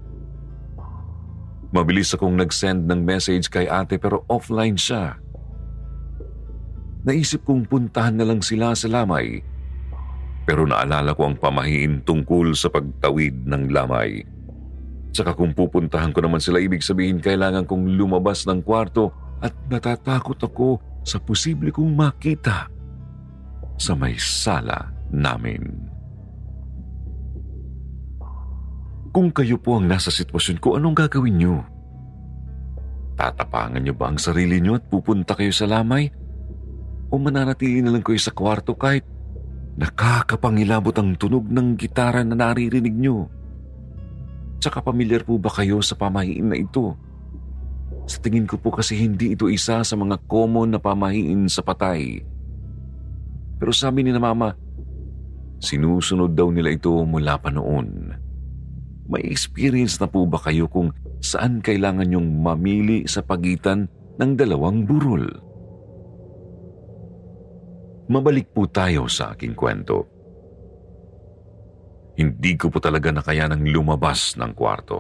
Mabilis 1.76 2.16
akong 2.16 2.40
nag-send 2.40 2.88
ng 2.88 3.04
message 3.04 3.52
kay 3.52 3.68
ate 3.68 4.00
pero 4.00 4.24
offline 4.32 4.80
siya. 4.80 5.20
Naisip 7.06 7.46
kong 7.46 7.70
puntahan 7.70 8.18
na 8.18 8.26
lang 8.26 8.42
sila 8.42 8.74
sa 8.74 8.90
lamay. 8.90 9.38
Pero 10.46 10.66
naalala 10.66 11.14
ko 11.14 11.30
ang 11.30 11.38
pamahiin 11.38 12.02
tungkol 12.02 12.58
sa 12.58 12.74
pagtawid 12.74 13.46
ng 13.46 13.70
lamay. 13.70 14.26
Saka 15.14 15.38
kung 15.38 15.54
pupuntahan 15.54 16.10
ko 16.10 16.26
naman 16.26 16.42
sila, 16.42 16.58
ibig 16.58 16.82
sabihin 16.82 17.22
kailangan 17.22 17.70
kong 17.70 17.94
lumabas 17.94 18.50
ng 18.50 18.66
kwarto 18.66 19.14
at 19.40 19.54
natatakot 19.70 20.38
ako 20.42 20.82
sa 21.06 21.22
posible 21.22 21.70
kong 21.70 21.94
makita 21.94 22.68
sa 23.78 23.94
may 23.94 24.18
sala 24.18 24.90
namin. 25.14 25.62
Kung 29.14 29.32
kayo 29.32 29.56
po 29.62 29.80
ang 29.80 29.88
nasa 29.88 30.12
sitwasyon 30.12 30.58
ko, 30.60 30.76
anong 30.76 30.98
gagawin 31.06 31.38
niyo? 31.40 31.64
Tatapangan 33.16 33.80
niyo 33.80 33.96
ba 33.96 34.12
ang 34.12 34.20
sarili 34.20 34.60
niyo 34.60 34.76
at 34.76 34.84
pupunta 34.92 35.32
kayo 35.38 35.56
sa 35.56 35.70
lamay? 35.70 36.12
O 37.16 37.20
mananatili 37.24 37.80
na 37.80 37.96
lang 37.96 38.04
kayo 38.04 38.20
sa 38.20 38.36
kwarto 38.36 38.76
kahit 38.76 39.08
nakakapangilabot 39.80 40.92
ang 41.00 41.16
tunog 41.16 41.48
ng 41.48 41.80
gitara 41.80 42.28
na 42.28 42.36
naririnig 42.36 42.92
niyo? 42.92 43.32
Tsaka 44.60 44.84
pamilyar 44.84 45.24
po 45.24 45.40
ba 45.40 45.48
kayo 45.48 45.80
sa 45.80 45.96
pamahiin 45.96 46.52
na 46.52 46.60
ito? 46.60 46.92
Sa 48.04 48.20
tingin 48.20 48.44
ko 48.44 48.60
po 48.60 48.76
kasi 48.76 49.00
hindi 49.00 49.32
ito 49.32 49.48
isa 49.48 49.80
sa 49.80 49.96
mga 49.96 50.28
common 50.28 50.76
na 50.76 50.80
pamahiin 50.84 51.48
sa 51.48 51.64
patay. 51.64 52.20
Pero 53.64 53.72
sabi 53.72 54.04
ni 54.04 54.12
na 54.12 54.20
mama, 54.20 54.52
sinusunod 55.64 56.36
daw 56.36 56.52
nila 56.52 56.76
ito 56.76 56.92
mula 57.08 57.40
pa 57.40 57.48
noon. 57.48 58.12
May 59.08 59.24
experience 59.32 60.04
na 60.04 60.12
po 60.12 60.28
ba 60.28 60.36
kayo 60.44 60.68
kung 60.68 60.92
saan 61.24 61.64
kailangan 61.64 62.12
yung 62.12 62.44
mamili 62.44 63.08
sa 63.08 63.24
pagitan 63.24 63.88
ng 64.20 64.36
dalawang 64.36 64.84
burol? 64.84 65.45
Mabalik 68.06 68.54
po 68.54 68.70
tayo 68.70 69.10
sa 69.10 69.34
aking 69.34 69.58
kwento. 69.58 70.06
Hindi 72.16 72.56
ko 72.56 72.72
po 72.72 72.80
talaga 72.80 73.12
nakayanang 73.12 73.66
lumabas 73.68 74.40
ng 74.40 74.52
kwarto. 74.56 75.00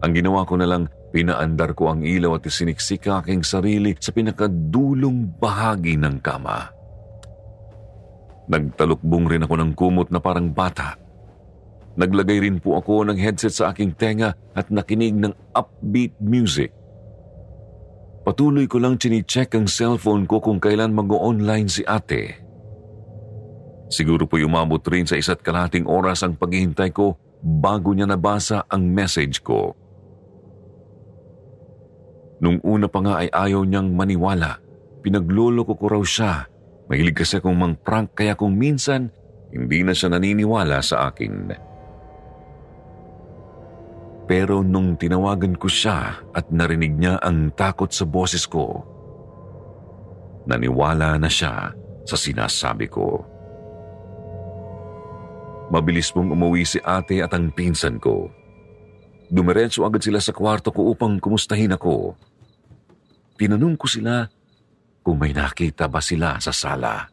Ang 0.00 0.12
ginawa 0.16 0.48
ko 0.48 0.56
na 0.58 0.66
lang, 0.66 0.88
pinaandar 1.12 1.76
ko 1.76 1.92
ang 1.92 2.02
ilaw 2.02 2.40
at 2.40 2.48
isiniksik 2.48 3.06
aking 3.06 3.44
sarili 3.44 3.94
sa 4.00 4.10
pinakadulong 4.10 5.36
bahagi 5.38 6.00
ng 6.00 6.18
kama. 6.24 6.72
Nagtalukbong 8.50 9.30
rin 9.30 9.44
ako 9.46 9.54
ng 9.60 9.72
kumot 9.76 10.08
na 10.10 10.18
parang 10.18 10.50
bata 10.50 10.98
Naglagay 12.00 12.40
rin 12.40 12.62
po 12.62 12.78
ako 12.78 13.12
ng 13.12 13.18
headset 13.20 13.52
sa 13.52 13.64
aking 13.74 13.92
tenga 13.92 14.32
at 14.54 14.70
nakinig 14.70 15.12
ng 15.12 15.34
upbeat 15.52 16.14
music. 16.22 16.72
Patuloy 18.20 18.68
ko 18.68 18.76
lang 18.76 19.00
chine-check 19.00 19.56
ang 19.56 19.64
cellphone 19.64 20.28
ko 20.28 20.44
kung 20.44 20.60
kailan 20.60 20.92
mag-online 20.92 21.72
si 21.72 21.80
ate. 21.88 22.36
Siguro 23.90 24.28
po 24.28 24.38
umabot 24.38 24.80
rin 24.92 25.08
sa 25.08 25.16
isa't 25.16 25.42
kalating 25.42 25.88
oras 25.88 26.22
ang 26.22 26.36
paghihintay 26.36 26.92
ko 26.94 27.16
bago 27.40 27.96
niya 27.96 28.06
nabasa 28.06 28.68
ang 28.68 28.86
message 28.86 29.40
ko. 29.40 29.74
Nung 32.40 32.60
una 32.64 32.88
pa 32.88 33.00
nga 33.04 33.14
ay 33.24 33.28
ayaw 33.32 33.64
niyang 33.64 33.92
maniwala. 33.92 34.60
Pinagluloko 35.00 35.76
ko 35.76 35.86
raw 35.88 36.02
siya. 36.04 36.44
Mahilig 36.88 37.24
kasi 37.24 37.40
akong 37.40 37.56
mang-prank 37.56 38.16
kaya 38.16 38.36
kung 38.36 38.56
minsan 38.56 39.12
hindi 39.50 39.80
na 39.82 39.96
siya 39.96 40.12
naniniwala 40.12 40.80
sa 40.84 41.08
akin. 41.10 41.69
Pero 44.30 44.62
nung 44.62 44.94
tinawagan 44.94 45.58
ko 45.58 45.66
siya 45.66 46.22
at 46.30 46.54
narinig 46.54 46.94
niya 46.94 47.18
ang 47.18 47.50
takot 47.50 47.90
sa 47.90 48.06
boses 48.06 48.46
ko, 48.46 48.86
naniwala 50.46 51.18
na 51.18 51.26
siya 51.26 51.74
sa 52.06 52.14
sinasabi 52.14 52.86
ko. 52.86 53.26
Mabilis 55.74 56.14
pong 56.14 56.30
umuwi 56.30 56.62
si 56.62 56.78
ate 56.78 57.18
at 57.26 57.34
ang 57.34 57.50
pinsan 57.50 57.98
ko. 57.98 58.30
Dumiretso 59.26 59.82
agad 59.82 60.06
sila 60.06 60.22
sa 60.22 60.30
kwarto 60.30 60.70
ko 60.70 60.94
upang 60.94 61.18
kumustahin 61.18 61.74
ako. 61.74 62.14
Tinanong 63.34 63.74
ko 63.74 63.90
sila 63.90 64.30
kung 65.02 65.18
may 65.18 65.34
nakita 65.34 65.90
ba 65.90 65.98
sila 65.98 66.38
sa 66.38 66.54
sala. 66.54 67.10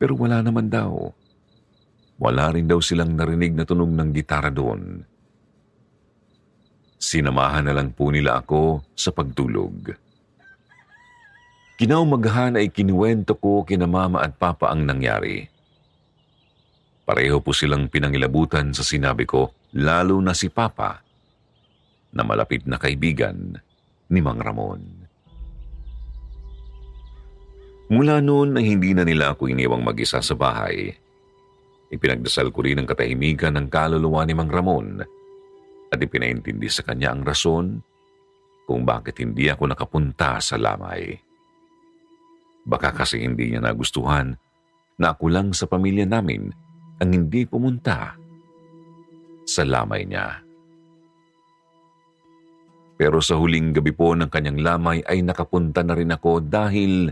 Pero 0.00 0.16
wala 0.16 0.40
naman 0.40 0.72
daw. 0.72 1.12
Wala 2.16 2.56
rin 2.56 2.64
daw 2.64 2.80
silang 2.80 3.12
narinig 3.12 3.52
na 3.52 3.68
tunog 3.68 3.92
ng 3.92 4.16
gitara 4.16 4.48
doon. 4.48 5.09
Sinamahan 7.00 7.64
na 7.64 7.72
lang 7.72 7.96
po 7.96 8.12
nila 8.12 8.44
ako 8.44 8.84
sa 8.92 9.08
pagtulog. 9.08 9.96
Kinaumagahan 11.80 12.60
ay 12.60 12.68
kinuwento 12.68 13.40
ko 13.40 13.64
kina 13.64 13.88
mama 13.88 14.20
at 14.20 14.36
papa 14.36 14.68
ang 14.68 14.84
nangyari. 14.84 15.48
Pareho 17.08 17.40
po 17.40 17.56
silang 17.56 17.88
pinangilabutan 17.88 18.76
sa 18.76 18.84
sinabi 18.84 19.24
ko, 19.24 19.48
lalo 19.80 20.20
na 20.20 20.36
si 20.36 20.52
papa, 20.52 21.00
na 22.12 22.20
malapit 22.20 22.68
na 22.68 22.76
kaibigan 22.76 23.56
ni 24.12 24.20
Mang 24.20 24.44
Ramon. 24.44 24.84
Mula 27.88 28.20
noon 28.20 28.60
ay 28.60 28.76
hindi 28.76 28.92
na 28.92 29.08
nila 29.08 29.32
ako 29.32 29.48
iniwang 29.48 29.80
mag-isa 29.80 30.20
sa 30.20 30.36
bahay. 30.36 30.92
Ipinagdasal 31.88 32.52
ko 32.52 32.60
rin 32.60 32.76
ang 32.76 32.86
katahimikan 32.86 33.56
ng 33.56 33.72
kaluluwa 33.72 34.20
ni 34.28 34.36
Mang 34.36 34.52
Ramon 34.52 35.19
at 35.90 35.98
ipinaintindi 35.98 36.70
sa 36.70 36.86
kanya 36.86 37.12
ang 37.12 37.26
rason 37.26 37.82
kung 38.64 38.86
bakit 38.86 39.18
hindi 39.18 39.50
ako 39.50 39.74
nakapunta 39.74 40.38
sa 40.38 40.54
lamay. 40.54 41.18
Baka 42.62 42.94
kasi 42.94 43.26
hindi 43.26 43.50
niya 43.50 43.58
nagustuhan 43.58 44.30
na 45.00 45.06
ako 45.10 45.24
lang 45.26 45.50
sa 45.50 45.66
pamilya 45.66 46.06
namin 46.06 46.54
ang 47.02 47.10
hindi 47.10 47.42
pumunta 47.48 48.14
sa 49.42 49.62
lamay 49.66 50.06
niya. 50.06 50.46
Pero 53.00 53.18
sa 53.24 53.40
huling 53.40 53.72
gabi 53.72 53.96
po 53.96 54.12
ng 54.12 54.28
kanyang 54.28 54.60
lamay 54.60 55.00
ay 55.08 55.24
nakapunta 55.24 55.80
na 55.80 55.96
rin 55.96 56.12
ako 56.12 56.44
dahil 56.44 57.08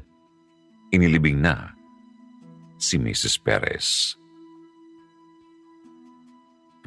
inilibing 0.93 1.41
na 1.41 1.73
si 2.77 3.01
Mrs. 3.01 3.41
Perez. 3.41 4.15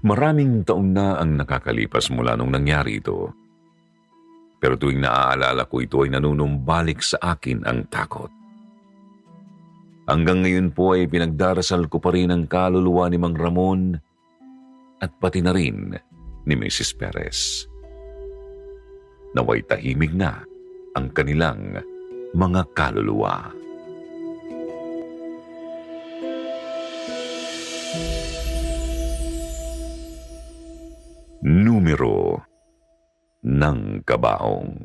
Maraming 0.02 0.66
taon 0.66 0.98
na 0.98 1.22
ang 1.22 1.38
nakakalipas 1.38 2.10
mula 2.10 2.34
nung 2.34 2.50
nangyari 2.50 2.98
ito. 2.98 3.30
Pero 4.58 4.78
tuwing 4.78 5.02
naaalala 5.02 5.70
ko 5.70 5.82
ito 5.82 6.02
ay 6.02 6.14
nanunumbalik 6.14 7.02
sa 7.02 7.38
akin 7.38 7.66
ang 7.66 7.86
takot. 7.90 8.30
Hanggang 10.10 10.42
ngayon 10.42 10.74
po 10.74 10.98
ay 10.98 11.06
pinagdarasal 11.06 11.86
ko 11.86 12.02
pa 12.02 12.10
rin 12.14 12.34
ang 12.34 12.50
kaluluwa 12.50 13.06
ni 13.10 13.18
Mang 13.22 13.38
Ramon 13.38 13.94
at 15.02 15.12
pati 15.22 15.42
na 15.42 15.54
rin 15.54 15.94
ni 16.46 16.54
Mrs. 16.58 16.98
Perez. 16.98 17.70
Naway 19.38 19.62
tahimik 19.70 20.14
na 20.18 20.42
ang 20.98 21.14
kanilang 21.14 21.78
mga 22.34 22.62
kaluluwa. 22.74 23.61
Numero 31.42 32.38
ng 33.42 34.06
Kabaong 34.06 34.78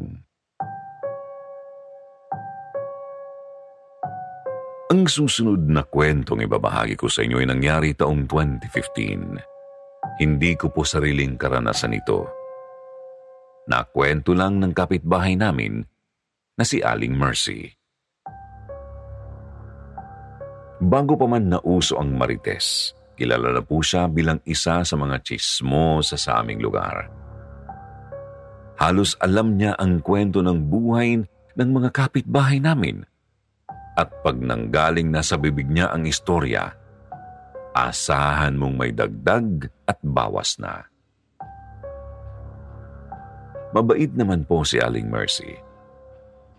Ang 4.88 5.05
susunod 5.05 5.69
na 5.69 5.85
kwentong 5.85 6.49
ibabahagi 6.49 6.97
ko 6.97 7.12
sa 7.12 7.21
inyo 7.29 7.45
ay 7.45 7.53
nangyari 7.53 7.92
taong 7.92 8.25
2015. 8.25 9.37
Hindi 10.16 10.57
ko 10.57 10.73
po 10.73 10.81
sariling 10.81 11.37
karanasan 11.37 11.92
ito. 11.92 12.25
Nakwento 13.69 14.33
lang 14.33 14.57
ng 14.57 14.73
kapitbahay 14.73 15.37
namin 15.37 15.85
na 16.57 16.64
si 16.64 16.81
Aling 16.81 17.12
Mercy. 17.12 17.69
Bago 20.81 21.21
pa 21.21 21.29
man 21.29 21.53
nauso 21.53 22.01
ang 22.01 22.16
Marites, 22.16 22.95
Kilala 23.16 23.48
na 23.57 23.64
po 23.64 23.81
siya 23.81 24.12
bilang 24.12 24.44
isa 24.44 24.85
sa 24.85 24.94
mga 25.00 25.24
chismo 25.24 26.05
sa 26.05 26.20
aming 26.44 26.61
lugar. 26.61 27.09
Halos 28.76 29.16
alam 29.24 29.57
niya 29.57 29.72
ang 29.81 30.05
kwento 30.05 30.44
ng 30.44 30.68
buhay 30.68 31.24
ng 31.57 31.70
mga 31.72 31.88
kapitbahay 31.96 32.61
namin. 32.61 33.09
At 33.96 34.12
pag 34.20 34.37
nanggaling 34.37 35.09
na 35.09 35.24
sa 35.24 35.40
bibig 35.40 35.64
niya 35.64 35.88
ang 35.88 36.05
istorya, 36.05 36.76
asahan 37.72 38.61
mong 38.61 38.76
may 38.76 38.92
dagdag 38.92 39.72
at 39.88 39.96
bawas 40.05 40.61
na. 40.61 40.85
Mabait 43.72 44.12
naman 44.12 44.44
po 44.44 44.61
si 44.61 44.76
Aling 44.76 45.09
Mercy. 45.09 45.57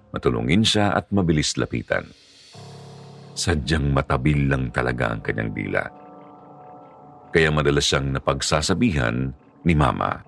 Matulungin 0.09 0.65
siya 0.65 0.97
at 0.97 1.13
mabilis 1.13 1.53
lapitan. 1.53 2.09
Sadyang 3.37 3.93
matabil 3.93 4.49
lang 4.49 4.73
talaga 4.73 5.13
ang 5.13 5.21
kanyang 5.21 5.53
dila 5.53 5.85
kaya 7.37 7.53
madalas 7.53 7.85
siyang 7.85 8.17
napagsasabihan 8.17 9.29
ni 9.61 9.77
Mama. 9.77 10.25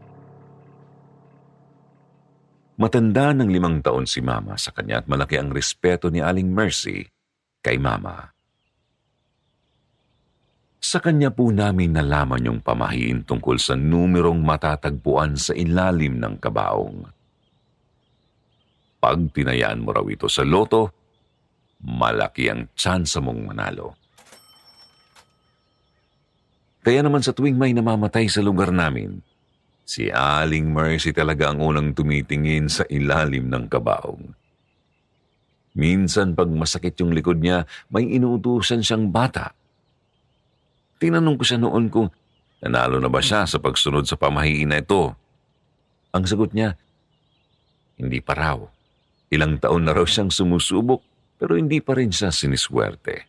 Matanda 2.77 3.33
ng 3.33 3.49
limang 3.49 3.81
taon 3.81 4.05
si 4.05 4.21
Mama 4.21 4.53
sa 4.61 4.69
kanya 4.69 5.01
at 5.01 5.09
malaki 5.09 5.41
ang 5.41 5.49
respeto 5.49 6.13
ni 6.13 6.21
Aling 6.21 6.53
Mercy 6.53 7.01
kay 7.65 7.81
Mama. 7.81 8.29
Sa 10.77 11.01
kanya 11.01 11.33
po 11.33 11.49
namin 11.49 11.97
nalaman 11.97 12.45
yung 12.45 12.61
pamahiin 12.61 13.25
tungkol 13.25 13.57
sa 13.57 13.73
numerong 13.73 14.45
matatagpuan 14.45 15.33
sa 15.33 15.57
ilalim 15.57 16.21
ng 16.21 16.37
kabaong. 16.37 17.09
Pag 19.01 19.17
tinayaan 19.33 19.81
mo 19.81 19.97
raw 19.97 20.05
ito 20.05 20.29
sa 20.29 20.45
loto, 20.45 20.93
malaki 21.81 22.53
ang 22.53 22.69
tsansa 22.77 23.17
mong 23.17 23.41
manalo. 23.49 23.98
Kaya 26.89 27.05
naman 27.05 27.21
sa 27.21 27.37
tuwing 27.37 27.53
may 27.53 27.69
namamatay 27.69 28.25
sa 28.25 28.41
lugar 28.41 28.73
namin, 28.73 29.21
si 29.85 30.09
Aling 30.09 30.73
Mercy 30.73 31.13
talaga 31.13 31.53
ang 31.53 31.61
unang 31.61 31.93
tumitingin 31.93 32.65
sa 32.65 32.81
ilalim 32.89 33.45
ng 33.45 33.69
kabaong. 33.69 34.33
Minsan 35.77 36.33
pag 36.33 36.49
masakit 36.49 36.97
yung 36.97 37.13
likod 37.13 37.45
niya, 37.45 37.69
may 37.93 38.09
inuutusan 38.09 38.81
siyang 38.81 39.13
bata. 39.13 39.53
Tinanong 40.97 41.37
ko 41.37 41.43
siya 41.45 41.61
noon 41.61 41.93
kung 41.93 42.09
nanalo 42.57 42.97
na 42.97 43.05
ba 43.05 43.21
siya 43.21 43.45
sa 43.45 43.61
pagsunod 43.61 44.09
sa 44.09 44.17
pamahiin 44.17 44.73
na 44.73 44.81
ito. 44.81 45.13
Ang 46.09 46.25
sagot 46.25 46.57
niya, 46.57 46.73
hindi 48.01 48.17
pa 48.17 48.33
raw. 48.33 48.57
Ilang 49.29 49.61
taon 49.61 49.85
na 49.85 49.93
raw 49.93 50.09
siyang 50.09 50.33
sumusubok 50.33 51.05
pero 51.37 51.53
hindi 51.53 51.85
pa 51.85 51.93
rin 51.93 52.09
siya 52.09 52.33
siniswerte. 52.33 53.28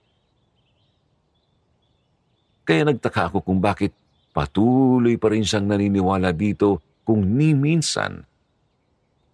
Kaya 2.70 2.86
nagtaka 2.86 3.34
ako 3.34 3.42
kung 3.42 3.58
bakit 3.58 3.90
patuloy 4.30 5.18
pa 5.18 5.34
rin 5.34 5.42
siyang 5.42 5.66
naniniwala 5.66 6.30
dito 6.30 6.78
kung 7.02 7.26
ni 7.34 7.50
minsan 7.50 8.22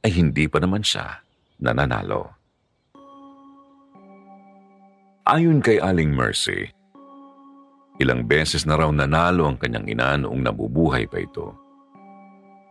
ay 0.01 0.09
hindi 0.09 0.49
pa 0.49 0.57
naman 0.57 0.81
siya 0.81 1.20
nananalo. 1.61 2.33
Ayon 5.29 5.61
kay 5.61 5.77
Aling 5.77 6.16
Mercy, 6.16 6.64
ilang 8.01 8.25
beses 8.25 8.64
na 8.64 8.81
raw 8.81 8.88
nanalo 8.88 9.53
ang 9.53 9.61
kanyang 9.61 9.85
ina 9.85 10.16
noong 10.16 10.40
nabubuhay 10.40 11.05
pa 11.05 11.20
ito. 11.20 11.53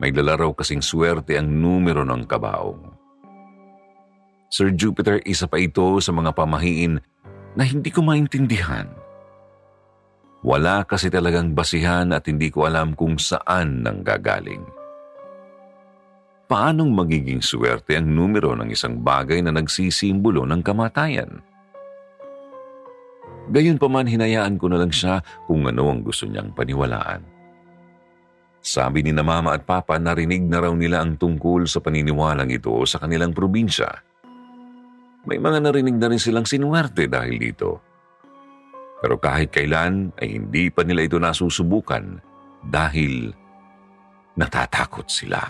May 0.02 0.10
dala 0.10 0.34
raw 0.34 0.50
kasing 0.50 0.82
swerte 0.82 1.38
ang 1.38 1.46
numero 1.46 2.02
ng 2.02 2.26
kabaong. 2.26 2.90
Sir 4.50 4.74
Jupiter, 4.74 5.22
isa 5.30 5.46
pa 5.46 5.62
ito 5.62 6.02
sa 6.02 6.10
mga 6.10 6.34
pamahiin 6.34 6.98
na 7.54 7.62
hindi 7.62 7.94
ko 7.94 8.02
maintindihan– 8.02 8.90
wala 10.46 10.86
kasi 10.86 11.10
talagang 11.10 11.58
basihan 11.58 12.14
at 12.14 12.30
hindi 12.30 12.54
ko 12.54 12.70
alam 12.70 12.94
kung 12.94 13.18
saan 13.18 13.82
nang 13.82 14.06
gagaling. 14.06 14.62
Paanong 16.46 16.94
magiging 16.94 17.42
swerte 17.42 17.98
ang 17.98 18.06
numero 18.06 18.54
ng 18.54 18.70
isang 18.70 19.02
bagay 19.02 19.42
na 19.42 19.50
nagsisimbolo 19.50 20.46
ng 20.46 20.62
kamatayan? 20.62 21.42
Gayon 23.50 23.82
pa 23.82 23.90
man 23.90 24.06
hinayaan 24.06 24.62
ko 24.62 24.70
na 24.70 24.78
lang 24.78 24.94
siya 24.94 25.26
kung 25.50 25.66
ano 25.66 25.90
ang 25.90 26.06
gusto 26.06 26.30
niyang 26.30 26.54
paniwalaan. 26.54 27.26
Sabi 28.62 29.02
ni 29.02 29.14
na 29.14 29.26
mama 29.26 29.58
at 29.58 29.66
papa 29.66 29.98
narinig 29.98 30.46
na 30.46 30.62
raw 30.62 30.74
nila 30.74 31.02
ang 31.02 31.18
tungkol 31.18 31.66
sa 31.66 31.82
paniniwalang 31.82 32.54
ito 32.54 32.74
sa 32.86 33.02
kanilang 33.02 33.34
probinsya. 33.34 33.90
May 35.26 35.42
mga 35.42 35.66
narinig 35.66 35.98
na 35.98 36.10
rin 36.14 36.22
silang 36.22 36.46
sinuwerte 36.46 37.10
dahil 37.10 37.42
dito. 37.42 37.95
Pero 39.04 39.20
kahit 39.20 39.52
kailan 39.52 40.16
ay 40.20 40.40
hindi 40.40 40.72
pa 40.72 40.84
nila 40.88 41.04
ito 41.04 41.20
nasusubukan 41.20 42.20
dahil 42.64 43.36
natatakot 44.40 45.08
sila. 45.08 45.42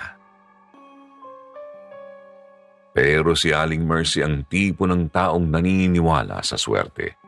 Pero 2.95 3.35
si 3.35 3.51
Aling 3.51 3.83
Mercy 3.83 4.23
ang 4.23 4.47
tipo 4.47 4.87
ng 4.87 5.11
taong 5.11 5.51
naniniwala 5.51 6.39
sa 6.39 6.55
swerte. 6.55 7.19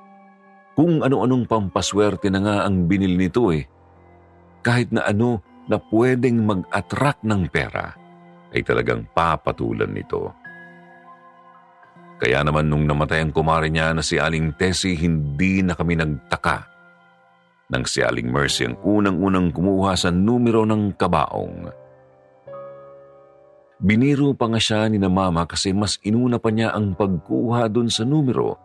Kung 0.77 1.03
ano-anong 1.03 1.43
pampaswerte 1.43 2.31
na 2.31 2.39
nga 2.39 2.57
ang 2.63 2.87
binil 2.87 3.19
nito 3.19 3.51
eh, 3.51 3.67
kahit 4.63 4.95
na 4.95 5.03
ano 5.03 5.43
na 5.67 5.75
pwedeng 5.91 6.47
mag-attract 6.47 7.27
ng 7.27 7.51
pera, 7.51 7.91
ay 8.55 8.63
talagang 8.63 9.03
papatulan 9.11 9.91
nito. 9.91 10.31
Kaya 12.17 12.41
naman 12.41 12.65
nung 12.65 12.89
namatay 12.89 13.21
ang 13.21 13.31
kumare 13.33 13.69
niya 13.69 13.93
na 13.93 14.01
si 14.01 14.17
Aling 14.17 14.57
Tessie, 14.57 14.97
hindi 14.97 15.61
na 15.61 15.77
kami 15.77 15.93
nagtaka. 15.93 16.65
Nang 17.69 17.85
si 17.85 18.01
Aling 18.01 18.31
Mercy 18.33 18.65
ang 18.65 18.79
unang-unang 18.81 19.53
kumuha 19.53 19.93
sa 19.93 20.09
numero 20.09 20.65
ng 20.65 20.97
kabaong. 20.97 21.69
Biniro 23.77 24.33
pa 24.33 24.49
nga 24.49 24.57
siya 24.57 24.89
ni 24.89 24.97
na 24.97 25.11
mama 25.11 25.45
kasi 25.45 25.69
mas 25.69 26.01
inuna 26.01 26.41
pa 26.41 26.49
niya 26.49 26.73
ang 26.73 26.97
pagkuha 26.97 27.69
dun 27.69 27.93
sa 27.93 28.01
numero 28.01 28.57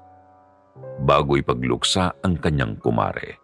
bago 1.04 1.36
ipagluksa 1.36 2.24
ang 2.24 2.40
kanyang 2.40 2.80
kumare. 2.80 3.36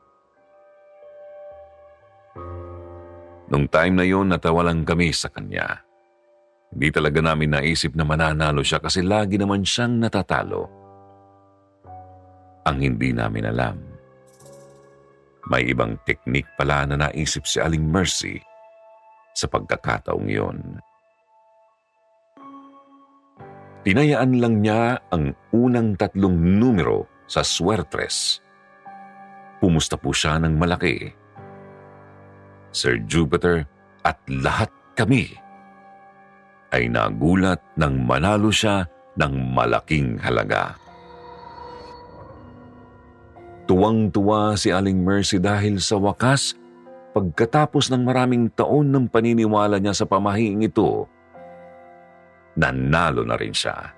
Nung 3.52 3.68
time 3.68 3.94
na 3.96 4.04
yon 4.08 4.32
natawalan 4.32 4.84
kami 4.84 5.12
sa 5.12 5.28
kanya. 5.28 5.87
Hindi 6.68 6.88
talaga 6.92 7.24
namin 7.24 7.56
naisip 7.56 7.96
na 7.96 8.04
mananalo 8.04 8.60
siya 8.60 8.78
kasi 8.78 9.00
lagi 9.00 9.40
naman 9.40 9.64
siyang 9.64 9.96
natatalo. 9.96 10.68
Ang 12.68 12.76
hindi 12.84 13.16
namin 13.16 13.48
alam. 13.48 13.76
May 15.48 15.72
ibang 15.72 15.96
teknik 16.04 16.44
pala 16.60 16.84
na 16.84 17.08
naisip 17.08 17.48
si 17.48 17.56
Aling 17.56 17.88
Mercy 17.88 18.36
sa 19.32 19.48
pagkakataong 19.48 20.28
iyon. 20.28 20.60
Tinayaan 23.88 24.36
lang 24.36 24.60
niya 24.60 25.00
ang 25.08 25.32
unang 25.56 25.96
tatlong 25.96 26.36
numero 26.36 27.08
sa 27.24 27.40
swertres. 27.40 28.44
Pumusta 29.64 29.96
po 29.96 30.12
siya 30.12 30.36
ng 30.36 30.60
malaki. 30.60 31.08
Sir 32.68 33.00
Jupiter 33.08 33.64
at 34.04 34.20
lahat 34.28 34.68
kami 34.92 35.32
ay 36.72 36.88
nagulat 36.92 37.60
nang 37.76 38.04
manalo 38.04 38.52
siya 38.52 38.84
ng 39.16 39.34
malaking 39.56 40.20
halaga. 40.20 40.76
Tuwang-tuwa 43.68 44.56
si 44.56 44.72
Aling 44.72 45.04
Mercy 45.04 45.36
dahil 45.36 45.76
sa 45.76 46.00
wakas, 46.00 46.56
pagkatapos 47.12 47.92
ng 47.92 48.00
maraming 48.00 48.48
taon 48.48 48.88
ng 48.88 49.12
paniniwala 49.12 49.76
niya 49.76 49.92
sa 49.92 50.08
pamahiing 50.08 50.64
ito, 50.64 51.04
nanalo 52.56 53.28
na 53.28 53.36
rin 53.36 53.52
siya. 53.52 53.92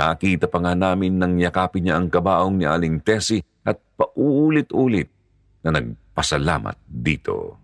Nakita 0.00 0.48
pa 0.48 0.58
nga 0.64 0.72
namin 0.72 1.20
nang 1.20 1.36
yakapin 1.36 1.84
niya 1.84 2.00
ang 2.00 2.08
kabaong 2.08 2.56
ni 2.56 2.64
Aling 2.64 3.04
Tessie 3.04 3.44
at 3.62 3.76
paulit-ulit 4.00 5.12
na 5.60 5.76
nagpasalamat 5.76 6.74
dito. 6.88 7.59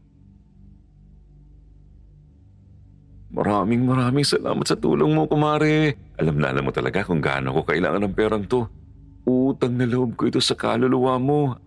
Maraming 3.26 3.82
maraming 3.82 4.22
salamat 4.22 4.62
sa 4.64 4.78
tulong 4.78 5.10
mo, 5.10 5.26
kumare. 5.26 5.98
Alam 6.14 6.38
na 6.38 6.54
alam 6.54 6.62
mo 6.62 6.70
talaga 6.70 7.02
kung 7.02 7.18
gaano 7.18 7.50
ko 7.50 7.60
kailangan 7.66 8.06
ng 8.06 8.14
perang 8.14 8.44
to. 8.46 8.70
Utang 9.26 9.74
na 9.74 9.84
loob 9.84 10.14
ko 10.14 10.30
ito 10.30 10.38
sa 10.38 10.54
kaluluwa 10.54 11.18
mo. 11.18 11.58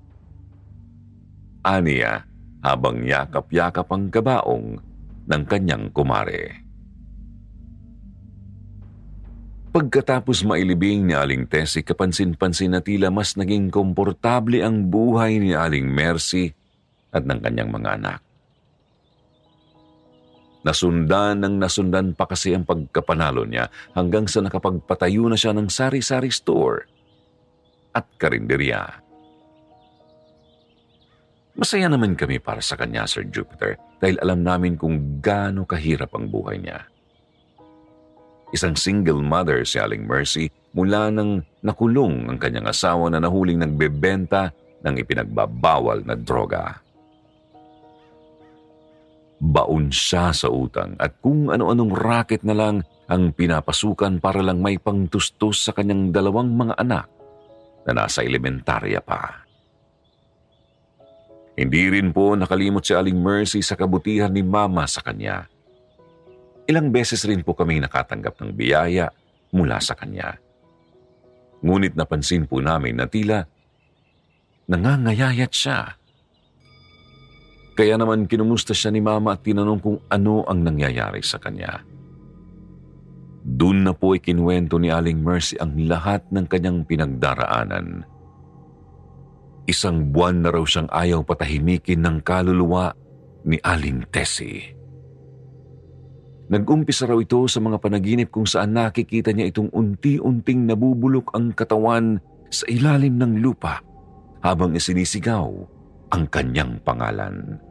Aniya, 1.60 2.24
habang 2.64 3.04
yakap-yakap 3.04 3.88
ang 3.92 4.08
kabaong 4.08 4.80
ng 5.28 5.44
kanyang 5.44 5.92
kumare. 5.92 6.64
Pagkatapos 9.70 10.42
mailibing 10.50 11.06
ni 11.06 11.14
Aling 11.14 11.46
Tessie, 11.46 11.86
kapansin-pansin 11.86 12.74
na 12.74 12.82
tila 12.82 13.14
mas 13.14 13.38
naging 13.38 13.70
komportable 13.70 14.66
ang 14.66 14.90
buhay 14.90 15.38
ni 15.38 15.54
Aling 15.54 15.86
Mercy 15.86 16.58
at 17.14 17.22
ng 17.22 17.38
kanyang 17.38 17.70
mga 17.70 18.02
anak. 18.02 18.20
Nasundan 20.60 21.40
ng 21.40 21.56
nasundan 21.56 22.12
pa 22.12 22.28
kasi 22.28 22.52
ang 22.52 22.68
pagkapanalo 22.68 23.48
niya 23.48 23.72
hanggang 23.96 24.28
sa 24.28 24.44
nakapagpatayo 24.44 25.32
na 25.32 25.40
siya 25.40 25.56
ng 25.56 25.72
sari-sari 25.72 26.28
store 26.28 26.84
at 27.96 28.06
karinderya. 28.20 29.00
Masaya 31.60 31.92
naman 31.92 32.16
kami 32.16 32.40
para 32.40 32.64
sa 32.64 32.80
kanya, 32.80 33.04
Sir 33.04 33.28
Jupiter, 33.28 33.76
dahil 34.00 34.16
alam 34.24 34.44
namin 34.44 34.80
kung 34.80 35.20
gaano 35.20 35.68
kahirap 35.68 36.16
ang 36.16 36.32
buhay 36.32 36.56
niya. 36.60 36.88
Isang 38.56 38.80
single 38.80 39.20
mother 39.20 39.68
si 39.68 39.76
Aling 39.78 40.08
Mercy 40.08 40.48
mula 40.74 41.12
nang 41.12 41.44
nakulong 41.62 42.32
ang 42.32 42.40
kanyang 42.40 42.72
asawa 42.72 43.12
na 43.12 43.22
nahuling 43.22 43.60
nagbebenta 43.60 44.56
ng 44.82 44.96
ipinagbabawal 45.04 46.08
na 46.08 46.16
droga. 46.16 46.80
Baon 49.40 49.88
siya 49.88 50.36
sa 50.36 50.52
utang 50.52 51.00
at 51.00 51.24
kung 51.24 51.48
ano-anong 51.48 51.96
racket 51.96 52.44
na 52.44 52.56
lang 52.56 52.76
ang 53.08 53.32
pinapasukan 53.32 54.20
para 54.20 54.44
lang 54.44 54.60
may 54.60 54.76
pangtustos 54.76 55.64
sa 55.64 55.72
kanyang 55.72 56.12
dalawang 56.12 56.52
mga 56.52 56.76
anak 56.76 57.08
na 57.88 58.04
nasa 58.04 58.22
elementarya 58.22 59.00
pa. 59.00 59.48
Hindi 61.56 61.92
rin 61.92 62.12
po 62.12 62.36
nakalimot 62.36 62.84
si 62.84 62.92
Aling 62.92 63.20
Mercy 63.20 63.64
sa 63.64 63.80
kabutihan 63.80 64.32
ni 64.32 64.44
Mama 64.44 64.88
sa 64.88 65.04
kanya 65.04 65.48
Ilang 66.70 66.94
beses 66.94 67.26
rin 67.26 67.42
po 67.42 67.58
kami 67.58 67.82
nakatanggap 67.82 68.38
ng 68.38 68.54
biyaya 68.54 69.10
mula 69.50 69.82
sa 69.82 69.98
kanya. 69.98 70.38
Ngunit 71.66 71.98
napansin 71.98 72.46
po 72.46 72.62
namin 72.62 72.94
na 72.94 73.10
tila 73.10 73.42
nangangayayat 74.70 75.50
siya. 75.50 75.98
Kaya 77.80 77.96
naman 77.96 78.28
kinumusta 78.28 78.76
siya 78.76 78.92
ni 78.92 79.00
Mama 79.00 79.40
at 79.40 79.48
tinanong 79.48 79.80
kung 79.80 80.04
ano 80.12 80.44
ang 80.44 80.68
nangyayari 80.68 81.24
sa 81.24 81.40
kanya. 81.40 81.80
Doon 83.40 83.88
na 83.88 83.96
po 83.96 84.20
ikinwento 84.20 84.76
ni 84.76 84.92
Aling 84.92 85.24
Mercy 85.24 85.56
ang 85.64 85.80
lahat 85.88 86.28
ng 86.28 86.44
kanyang 86.44 86.84
pinagdaraanan. 86.84 88.04
Isang 89.64 90.12
buwan 90.12 90.44
na 90.44 90.52
raw 90.52 90.60
siyang 90.68 90.92
ayaw 90.92 91.24
patahimikin 91.24 92.04
ng 92.04 92.20
kaluluwa 92.20 92.92
ni 93.48 93.56
Aling 93.64 94.12
Tessie. 94.12 94.76
Nag-umpisa 96.52 97.08
raw 97.08 97.16
ito 97.16 97.48
sa 97.48 97.64
mga 97.64 97.80
panaginip 97.80 98.28
kung 98.28 98.44
saan 98.44 98.76
nakikita 98.76 99.32
niya 99.32 99.56
itong 99.56 99.72
unti-unting 99.72 100.68
nabubulok 100.68 101.32
ang 101.32 101.56
katawan 101.56 102.20
sa 102.52 102.68
ilalim 102.68 103.16
ng 103.16 103.40
lupa 103.40 103.80
habang 104.44 104.76
isinisigaw 104.76 105.48
ang 106.12 106.28
kanyang 106.28 106.76
pangalan. 106.84 107.69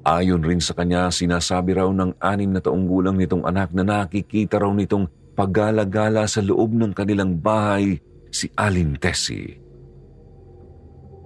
Ayon 0.00 0.40
rin 0.40 0.64
sa 0.64 0.72
kanya, 0.72 1.12
sinasabi 1.12 1.76
raw 1.76 1.88
ng 1.92 2.16
anim 2.24 2.48
na 2.48 2.64
taong 2.64 2.88
gulang 2.88 3.20
nitong 3.20 3.44
anak 3.44 3.68
na 3.76 3.84
nakikita 3.84 4.56
raw 4.56 4.72
nitong 4.72 5.04
pagala-gala 5.36 6.24
sa 6.24 6.40
loob 6.40 6.72
ng 6.72 6.96
kanilang 6.96 7.36
bahay 7.36 8.00
si 8.32 8.48
Alin 8.56 8.96
Tessie. 8.96 9.60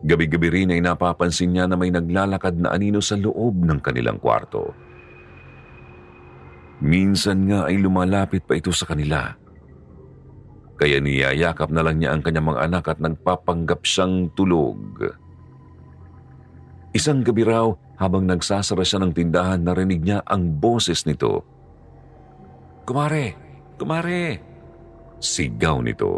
Gabi-gabi 0.04 0.48
rin 0.52 0.74
ay 0.74 0.82
napapansin 0.82 1.54
niya 1.54 1.64
na 1.70 1.78
may 1.78 1.88
naglalakad 1.88 2.60
na 2.60 2.74
anino 2.74 2.98
sa 3.00 3.16
loob 3.16 3.62
ng 3.62 3.78
kanilang 3.80 4.18
kwarto. 4.18 4.74
Minsan 6.84 7.48
nga 7.48 7.70
ay 7.70 7.80
lumalapit 7.80 8.44
pa 8.44 8.58
ito 8.58 8.68
sa 8.74 8.84
kanila. 8.84 9.32
Kaya 10.74 10.98
niyayakap 10.98 11.70
na 11.70 11.80
lang 11.87 12.02
niya 12.02 12.12
ang 12.12 12.20
kanyang 12.20 12.50
mga 12.50 12.62
anak 12.66 12.84
at 12.90 12.98
nagpapanggap 12.98 13.87
siyang 13.87 14.28
tulog. 14.34 14.76
Isang 16.92 17.22
gabi 17.24 17.46
raw, 17.46 17.70
habang 17.94 18.26
nagsasara 18.26 18.83
siya 18.83 19.02
ng 19.02 19.12
tindahan, 19.14 19.62
narinig 19.62 20.02
niya 20.02 20.18
ang 20.26 20.59
boses 20.59 21.07
nito. 21.07 21.46
Kumare! 22.83 23.26
Kumare! 23.78 24.42
Sigaw 25.22 25.78
nito. 25.80 26.11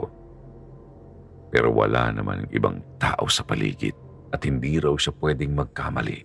Pero 1.53 1.71
wala 1.73 2.11
naman 2.11 2.49
ibang 2.51 2.81
tao 2.99 3.29
sa 3.31 3.47
paligid 3.47 3.95
at 4.35 4.43
hindi 4.43 4.81
raw 4.83 4.93
siya 4.99 5.15
pwedeng 5.21 5.55
magkamali. 5.55 6.19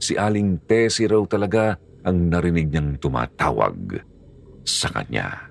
Si 0.00 0.16
Aling 0.16 0.64
Tessie 0.64 1.08
raw 1.08 1.20
talaga 1.24 1.76
ang 2.04 2.32
narinig 2.32 2.72
niyang 2.72 2.96
tumatawag 2.96 4.00
sa 4.64 4.88
kanya. 4.92 5.48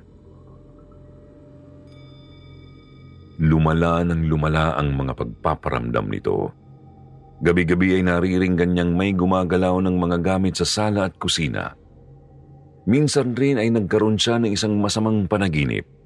Lumala 3.40 4.04
ng 4.04 4.28
lumala 4.28 4.76
ang 4.76 5.00
mga 5.00 5.14
pagpaparamdam 5.16 6.06
nito. 6.12 6.52
Gabi-gabi 7.40 7.96
ay 7.96 8.04
nariringgan 8.04 8.76
niyang 8.76 8.92
may 8.96 9.16
gumagalaw 9.16 9.80
ng 9.80 9.96
mga 9.96 10.18
gamit 10.20 10.60
sa 10.60 10.68
sala 10.68 11.08
at 11.08 11.16
kusina. 11.16 11.76
Minsan 12.90 13.38
rin 13.38 13.62
ay 13.62 13.72
nagkaroon 13.72 14.20
siya 14.20 14.42
ng 14.44 14.52
isang 14.52 14.76
masamang 14.76 15.24
panaginip 15.30 16.00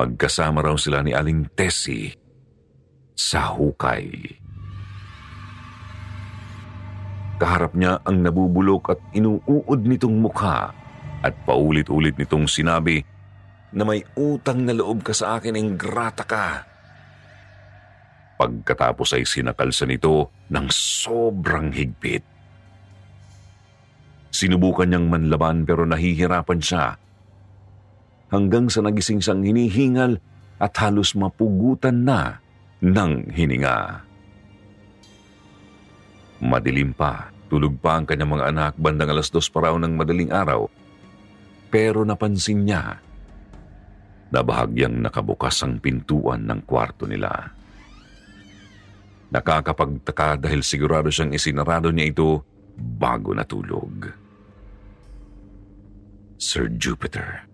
Magkasama 0.00 0.64
raw 0.64 0.80
sila 0.80 1.04
ni 1.04 1.12
Aling 1.12 1.52
Tessie 1.52 2.14
sa 3.12 3.52
hukay. 3.52 4.08
Kaharap 7.36 7.76
niya 7.76 8.00
ang 8.08 8.24
nabubulok 8.24 8.96
at 8.96 9.00
inuuod 9.12 9.84
nitong 9.84 10.16
mukha 10.16 10.72
at 11.20 11.34
paulit-ulit 11.44 12.16
nitong 12.16 12.48
sinabi 12.48 13.04
na 13.76 13.84
may 13.84 14.00
utang 14.16 14.64
na 14.64 14.72
loob 14.72 15.04
ka 15.04 15.12
sa 15.12 15.36
akin 15.36 15.52
ng 15.52 15.76
grata 15.76 16.24
ka. 16.24 16.64
Pagkatapos 18.40 19.20
ay 19.20 19.28
sinakalsa 19.28 19.84
nito 19.84 20.32
ng 20.48 20.66
sobrang 20.72 21.68
higpit. 21.76 22.24
Sinubukan 24.32 24.88
niyang 24.88 25.12
manlaban 25.12 25.68
pero 25.68 25.84
nahihirapan 25.84 26.60
siya 26.64 26.96
hanggang 28.30 28.70
sa 28.70 28.80
nagising 28.80 29.20
siyang 29.20 29.42
hinihingal 29.44 30.22
at 30.56 30.72
halos 30.80 31.12
mapugutan 31.18 32.06
na 32.06 32.38
ng 32.80 33.28
hininga. 33.28 34.06
Madilim 36.40 36.96
pa, 36.96 37.28
tulog 37.52 37.76
pa 37.76 38.00
ang 38.00 38.08
kanyang 38.08 38.40
mga 38.40 38.48
anak 38.48 38.72
bandang 38.80 39.12
alas 39.12 39.28
dos 39.28 39.52
pa 39.52 39.68
raw 39.68 39.76
ng 39.76 39.92
madaling 39.92 40.32
araw. 40.32 40.64
Pero 41.68 42.02
napansin 42.08 42.64
niya 42.64 42.96
na 44.30 44.40
bahagyang 44.40 44.96
nakabukas 45.04 45.60
ang 45.60 45.76
pintuan 45.82 46.48
ng 46.48 46.64
kwarto 46.64 47.04
nila. 47.04 47.59
Nakakapagtaka 49.30 50.42
dahil 50.42 50.66
sigurado 50.66 51.10
siyang 51.10 51.34
isinarado 51.34 51.94
niya 51.94 52.10
ito 52.10 52.42
bago 52.74 53.30
natulog. 53.30 54.10
Sir 56.40 56.72
Jupiter, 56.74 57.50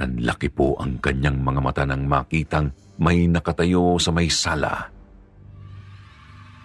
Nanlaki 0.00 0.48
po 0.48 0.80
ang 0.80 0.96
kanyang 0.96 1.44
mga 1.44 1.60
mata 1.60 1.84
nang 1.84 2.08
makitang 2.08 2.72
may 2.96 3.28
nakatayo 3.28 4.00
sa 4.00 4.08
may 4.08 4.32
sala. 4.32 4.88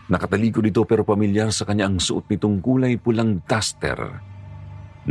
Nakatalikod 0.07 0.63
ito 0.63 0.87
pero 0.87 1.03
pamilyar 1.03 1.51
sa 1.51 1.67
kanya 1.67 1.91
ang 1.91 1.99
suot 1.99 2.31
nitong 2.31 2.63
kulay 2.63 2.95
pulang 2.95 3.43
duster. 3.43 3.99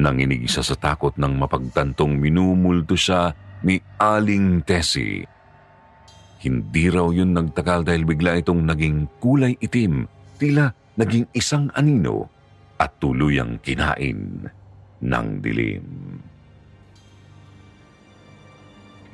Nanginig 0.00 0.48
siya 0.48 0.64
sa 0.64 0.72
takot 0.72 1.12
nang 1.20 1.37
mapagtantong 1.37 2.16
minumulto 2.16 2.96
siya 2.96 3.37
ni 3.61 3.77
Aling 4.00 4.64
Tessie. 4.64 5.29
Hindi 6.44 6.92
raw 6.92 7.09
yun 7.09 7.33
nagtakal 7.33 7.88
dahil 7.88 8.04
bigla 8.04 8.37
itong 8.44 8.68
naging 8.68 9.09
kulay 9.16 9.57
itim, 9.64 10.04
tila 10.37 10.68
naging 11.00 11.24
isang 11.33 11.72
anino 11.72 12.28
at 12.76 13.00
tuluyang 13.00 13.57
kinain 13.64 14.44
ng 15.00 15.28
dilim. 15.40 15.87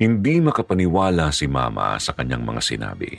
Hindi 0.01 0.43
makapaniwala 0.43 1.31
si 1.31 1.47
Mama 1.47 1.95
sa 2.03 2.11
kanyang 2.11 2.43
mga 2.43 2.61
sinabi. 2.61 3.11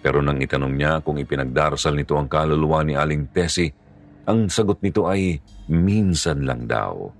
Pero 0.00 0.22
nang 0.24 0.40
itanong 0.40 0.72
niya 0.72 1.02
kung 1.04 1.20
ipinagdarasal 1.20 1.92
nito 1.92 2.16
ang 2.16 2.30
kaluluwa 2.30 2.80
ni 2.80 2.96
Aling 2.96 3.28
Tessie, 3.28 3.74
ang 4.24 4.48
sagot 4.48 4.80
nito 4.80 5.04
ay 5.04 5.36
minsan 5.68 6.46
lang 6.48 6.64
daw. 6.64 7.10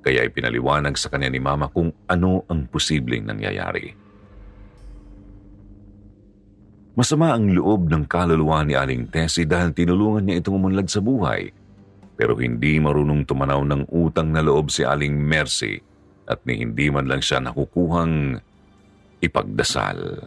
Kaya 0.00 0.24
ipinaliwanag 0.24 0.96
sa 0.98 1.12
kanya 1.12 1.30
ni 1.30 1.38
Mama 1.38 1.68
kung 1.70 1.92
ano 2.08 2.42
ang 2.48 2.64
posibleng 2.66 3.28
nangyayari. 3.28 4.05
Masama 6.96 7.36
ang 7.36 7.52
loob 7.52 7.92
ng 7.92 8.08
kaluluwa 8.08 8.64
ni 8.64 8.72
Aling 8.72 9.12
Tessie 9.12 9.44
dahil 9.44 9.76
tinulungan 9.76 10.24
niya 10.24 10.40
itong 10.40 10.56
umunlad 10.56 10.88
sa 10.88 11.04
buhay. 11.04 11.52
Pero 12.16 12.32
hindi 12.40 12.80
marunong 12.80 13.28
tumanaw 13.28 13.60
ng 13.68 13.92
utang 13.92 14.32
na 14.32 14.40
loob 14.40 14.72
si 14.72 14.80
Aling 14.80 15.12
Mercy 15.12 15.76
at 16.24 16.40
ni 16.48 16.64
hindi 16.64 16.88
man 16.88 17.04
lang 17.04 17.20
siya 17.20 17.44
nakukuhang 17.44 18.40
ipagdasal. 19.20 20.24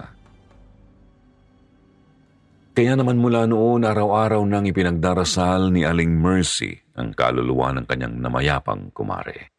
Kaya 2.77 2.93
naman 2.93 3.17
mula 3.17 3.49
noon 3.49 3.81
araw-araw 3.89 4.45
nang 4.45 4.69
ipinagdarasal 4.69 5.73
ni 5.73 5.81
Aling 5.89 6.13
Mercy 6.13 6.77
ang 6.93 7.17
kaluluwa 7.17 7.73
ng 7.73 7.89
kanyang 7.89 8.21
namayapang 8.21 8.93
kumare. 8.93 9.49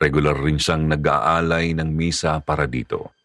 Regular 0.00 0.32
rin 0.32 0.56
siyang 0.56 0.88
nag-aalay 0.88 1.76
ng 1.76 1.92
misa 1.92 2.40
para 2.40 2.64
dito. 2.64 3.17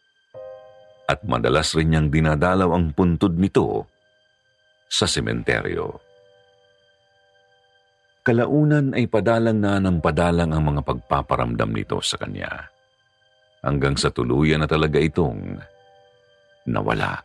At 1.04 1.22
madalas 1.28 1.76
rin 1.76 1.92
niyang 1.92 2.08
dinadalaw 2.08 2.72
ang 2.72 2.96
puntod 2.96 3.36
nito 3.36 3.88
sa 4.88 5.04
sementeryo. 5.04 6.00
Kalaunan 8.24 8.96
ay 8.96 9.12
padalang 9.12 9.60
na 9.60 9.84
ng 9.84 10.00
padalang 10.00 10.56
ang 10.56 10.64
mga 10.64 10.82
pagpaparamdam 10.88 11.76
nito 11.76 12.00
sa 12.00 12.16
kanya. 12.16 12.72
Hanggang 13.60 14.00
sa 14.00 14.16
tuluyan 14.16 14.64
na 14.64 14.68
talaga 14.68 14.96
itong 14.96 15.60
nawala. 16.72 17.20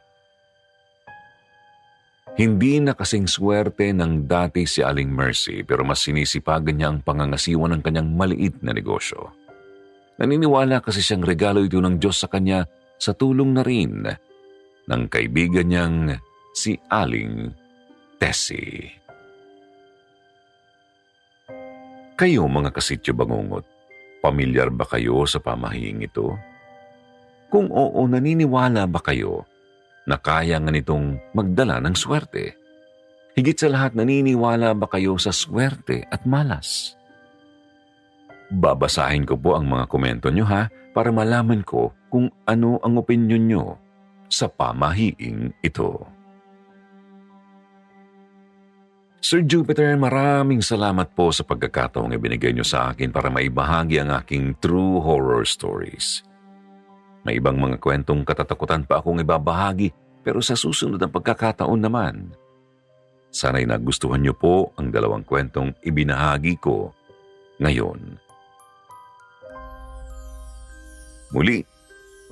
Hindi 2.39 2.79
na 2.79 2.95
kasing 2.95 3.27
swerte 3.27 3.91
ng 3.91 4.31
dati 4.31 4.63
si 4.63 4.83
Aling 4.83 5.11
Mercy 5.11 5.67
pero 5.67 5.83
mas 5.83 6.03
sinisipagan 6.07 6.79
niya 6.79 6.89
ang 6.95 7.03
pangangasiwa 7.03 7.67
ng 7.71 7.83
kanyang 7.83 8.15
maliit 8.15 8.63
na 8.63 8.71
negosyo. 8.71 9.35
Naniniwala 10.19 10.83
kasi 10.83 11.03
siyang 11.03 11.23
regalo 11.27 11.63
ito 11.63 11.79
ng 11.79 11.99
Diyos 11.99 12.19
sa 12.23 12.31
kanya 12.31 12.67
sa 12.99 13.15
tulong 13.15 13.55
na 13.55 13.63
rin 13.63 14.05
ng 14.89 15.03
kaibigan 15.07 15.71
niyang 15.71 15.97
si 16.53 16.75
Aling 16.91 17.55
Tessie. 18.19 18.99
Kayo 22.19 22.51
mga 22.51 22.75
kasityo 22.75 23.15
bangungot, 23.15 23.63
pamilyar 24.19 24.75
ba 24.75 24.83
kayo 24.91 25.23
sa 25.23 25.39
pamahing 25.39 26.03
ito? 26.03 26.35
Kung 27.47 27.71
oo, 27.71 28.03
naniniwala 28.11 28.91
ba 28.91 28.99
kayo 28.99 29.47
na 30.05 30.19
kaya 30.19 30.59
nga 30.59 30.75
nitong 30.75 31.31
magdala 31.31 31.79
ng 31.79 31.95
swerte? 31.95 32.59
Higit 33.39 33.55
sa 33.55 33.71
lahat, 33.71 33.95
naniniwala 33.95 34.75
ba 34.75 34.91
kayo 34.91 35.15
sa 35.15 35.31
swerte 35.31 36.03
at 36.11 36.27
malas? 36.27 36.99
Babasahin 38.51 39.23
ko 39.23 39.39
po 39.39 39.55
ang 39.55 39.71
mga 39.71 39.87
komento 39.87 40.27
nyo 40.33 40.43
ha 40.51 40.67
para 40.99 41.15
malaman 41.15 41.63
ko 41.63 41.95
kung 42.11 42.27
ano 42.43 42.83
ang 42.83 42.99
opinyon 42.99 43.47
nyo 43.47 43.79
sa 44.27 44.51
pamahiing 44.51 45.55
ito. 45.63 46.03
Sir 49.23 49.47
Jupiter, 49.47 49.95
maraming 49.95 50.59
salamat 50.59 51.15
po 51.15 51.31
sa 51.31 51.47
pagkakataong 51.47 52.11
ibinigay 52.19 52.51
niyo 52.51 52.67
sa 52.67 52.91
akin 52.91 53.15
para 53.15 53.31
maibahagi 53.31 54.03
ang 54.03 54.11
aking 54.11 54.59
true 54.59 54.99
horror 54.99 55.47
stories. 55.47 56.27
May 57.23 57.39
ibang 57.39 57.63
mga 57.63 57.79
kwentong 57.79 58.27
katatakutan 58.27 58.83
pa 58.83 58.99
akong 58.99 59.23
ibabahagi 59.23 59.95
pero 60.27 60.43
sa 60.43 60.59
susunod 60.59 60.99
ng 60.99 61.15
pagkakataon 61.15 61.79
naman. 61.79 62.35
Sana'y 63.31 63.71
nagustuhan 63.71 64.19
niyo 64.19 64.35
po 64.35 64.75
ang 64.75 64.91
dalawang 64.91 65.23
kwentong 65.23 65.79
ibinahagi 65.79 66.59
ko 66.59 66.91
ngayon. 67.63 68.28
Muli, 71.29 71.61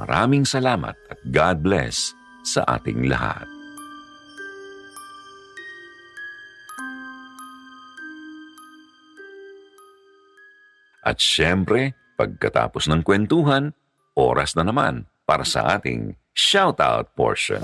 maraming 0.01 0.49
salamat 0.49 0.97
at 1.13 1.21
God 1.29 1.61
bless 1.61 2.17
sa 2.49 2.65
ating 2.65 3.05
lahat. 3.05 3.45
At 11.07 11.23
syempre, 11.23 11.95
pagkatapos 12.19 12.91
ng 12.91 13.07
kwentuhan, 13.07 13.71
oras 14.19 14.59
na 14.59 14.67
naman 14.67 15.07
para 15.23 15.47
sa 15.47 15.79
ating 15.79 16.19
shoutout 16.35 17.15
portion. 17.15 17.63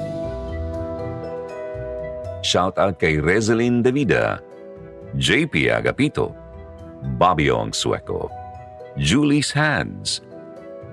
Shoutout 2.47 3.03
kay 3.03 3.19
Rezelin 3.19 3.83
Davida, 3.83 4.39
JP 5.19 5.75
Agapito, 5.75 6.31
Bobby 7.19 7.51
Ong 7.51 7.75
Sueco, 7.75 8.31
Julie's 8.95 9.51
Hands, 9.51 10.23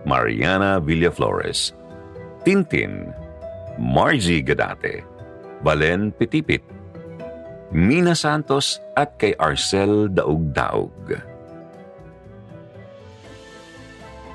Mariana 0.08 0.80
Villaflores, 0.80 1.76
Tintin, 2.44 3.12
Margie 3.80 4.44
Gadate, 4.44 5.04
Valen 5.64 6.16
Pitipit, 6.16 6.64
Mina 7.70 8.18
Santos 8.18 8.82
at 8.98 9.20
kay 9.22 9.38
Arcel 9.38 10.10
Daug-Daug. 10.10 11.14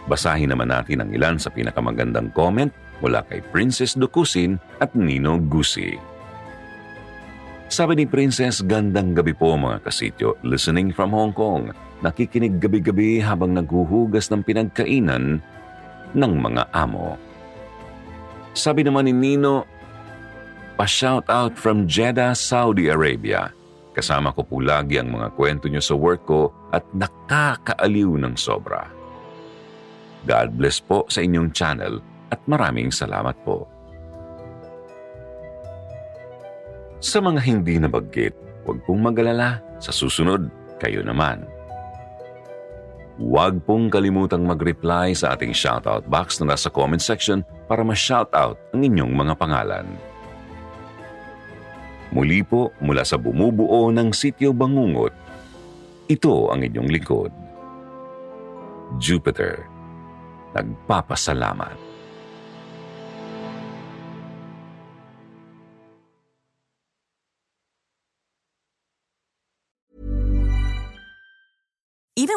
Basahin 0.04 0.52
naman 0.52 0.68
natin 0.68 1.00
ang 1.00 1.10
ilan 1.10 1.40
sa 1.40 1.48
pinakamagandang 1.48 2.28
comment 2.36 2.70
mula 3.00 3.24
kay 3.24 3.40
Princess 3.40 3.96
Dukusin 3.96 4.60
at 4.78 4.92
Nino 4.92 5.40
Gusi. 5.40 5.96
Sabi 7.72 7.98
ni 7.98 8.06
Princess, 8.06 8.60
gandang 8.62 9.16
gabi 9.16 9.34
po 9.34 9.56
mga 9.56 9.82
kasityo, 9.82 10.36
listening 10.44 10.92
from 10.92 11.10
Hong 11.10 11.34
Kong. 11.34 11.72
Nakikinig 12.04 12.60
gabi-gabi 12.60 13.18
habang 13.18 13.56
naghuhugas 13.56 14.28
ng 14.28 14.44
pinagkainan 14.44 15.40
ng 16.14 16.32
mga 16.38 16.70
amo. 16.72 17.18
Sabi 18.54 18.86
naman 18.86 19.10
ni 19.10 19.14
Nino, 19.14 19.66
pa-shout 20.78 21.26
out 21.26 21.58
from 21.58 21.90
Jeddah, 21.90 22.38
Saudi 22.38 22.86
Arabia. 22.86 23.50
Kasama 23.94 24.34
ko 24.34 24.42
po 24.42 24.58
lagi 24.58 24.98
ang 24.98 25.10
mga 25.14 25.34
kwento 25.38 25.70
nyo 25.70 25.82
sa 25.82 25.94
work 25.94 26.26
ko 26.26 26.50
at 26.74 26.82
nakakaaliw 26.94 28.18
ng 28.18 28.34
sobra. 28.34 28.90
God 30.26 30.58
bless 30.58 30.82
po 30.82 31.06
sa 31.06 31.22
inyong 31.22 31.54
channel 31.54 32.02
at 32.32 32.40
maraming 32.50 32.90
salamat 32.90 33.36
po. 33.46 33.70
Sa 37.04 37.20
mga 37.20 37.44
hindi 37.44 37.76
nabanggit, 37.76 38.32
huwag 38.64 38.80
pong 38.88 39.04
magalala. 39.04 39.60
Sa 39.76 39.92
susunod, 39.92 40.48
kayo 40.80 41.04
naman. 41.04 41.53
Huwag 43.14 43.62
pong 43.62 43.94
kalimutang 43.94 44.42
mag-reply 44.42 45.14
sa 45.14 45.38
ating 45.38 45.54
shoutout 45.54 46.02
box 46.10 46.42
na 46.42 46.54
nasa 46.54 46.66
comment 46.66 46.98
section 46.98 47.46
para 47.70 47.86
ma-shoutout 47.86 48.58
ang 48.74 48.80
inyong 48.82 49.14
mga 49.14 49.34
pangalan. 49.38 49.86
Muli 52.10 52.42
po 52.42 52.74
mula 52.82 53.06
sa 53.06 53.14
bumubuo 53.14 53.90
ng 53.94 54.10
Sityo 54.10 54.50
Bangungot, 54.50 55.14
ito 56.10 56.50
ang 56.50 56.62
inyong 56.62 56.90
likod. 56.90 57.30
Jupiter 58.98 59.62
nagpapasalamat. 60.54 61.93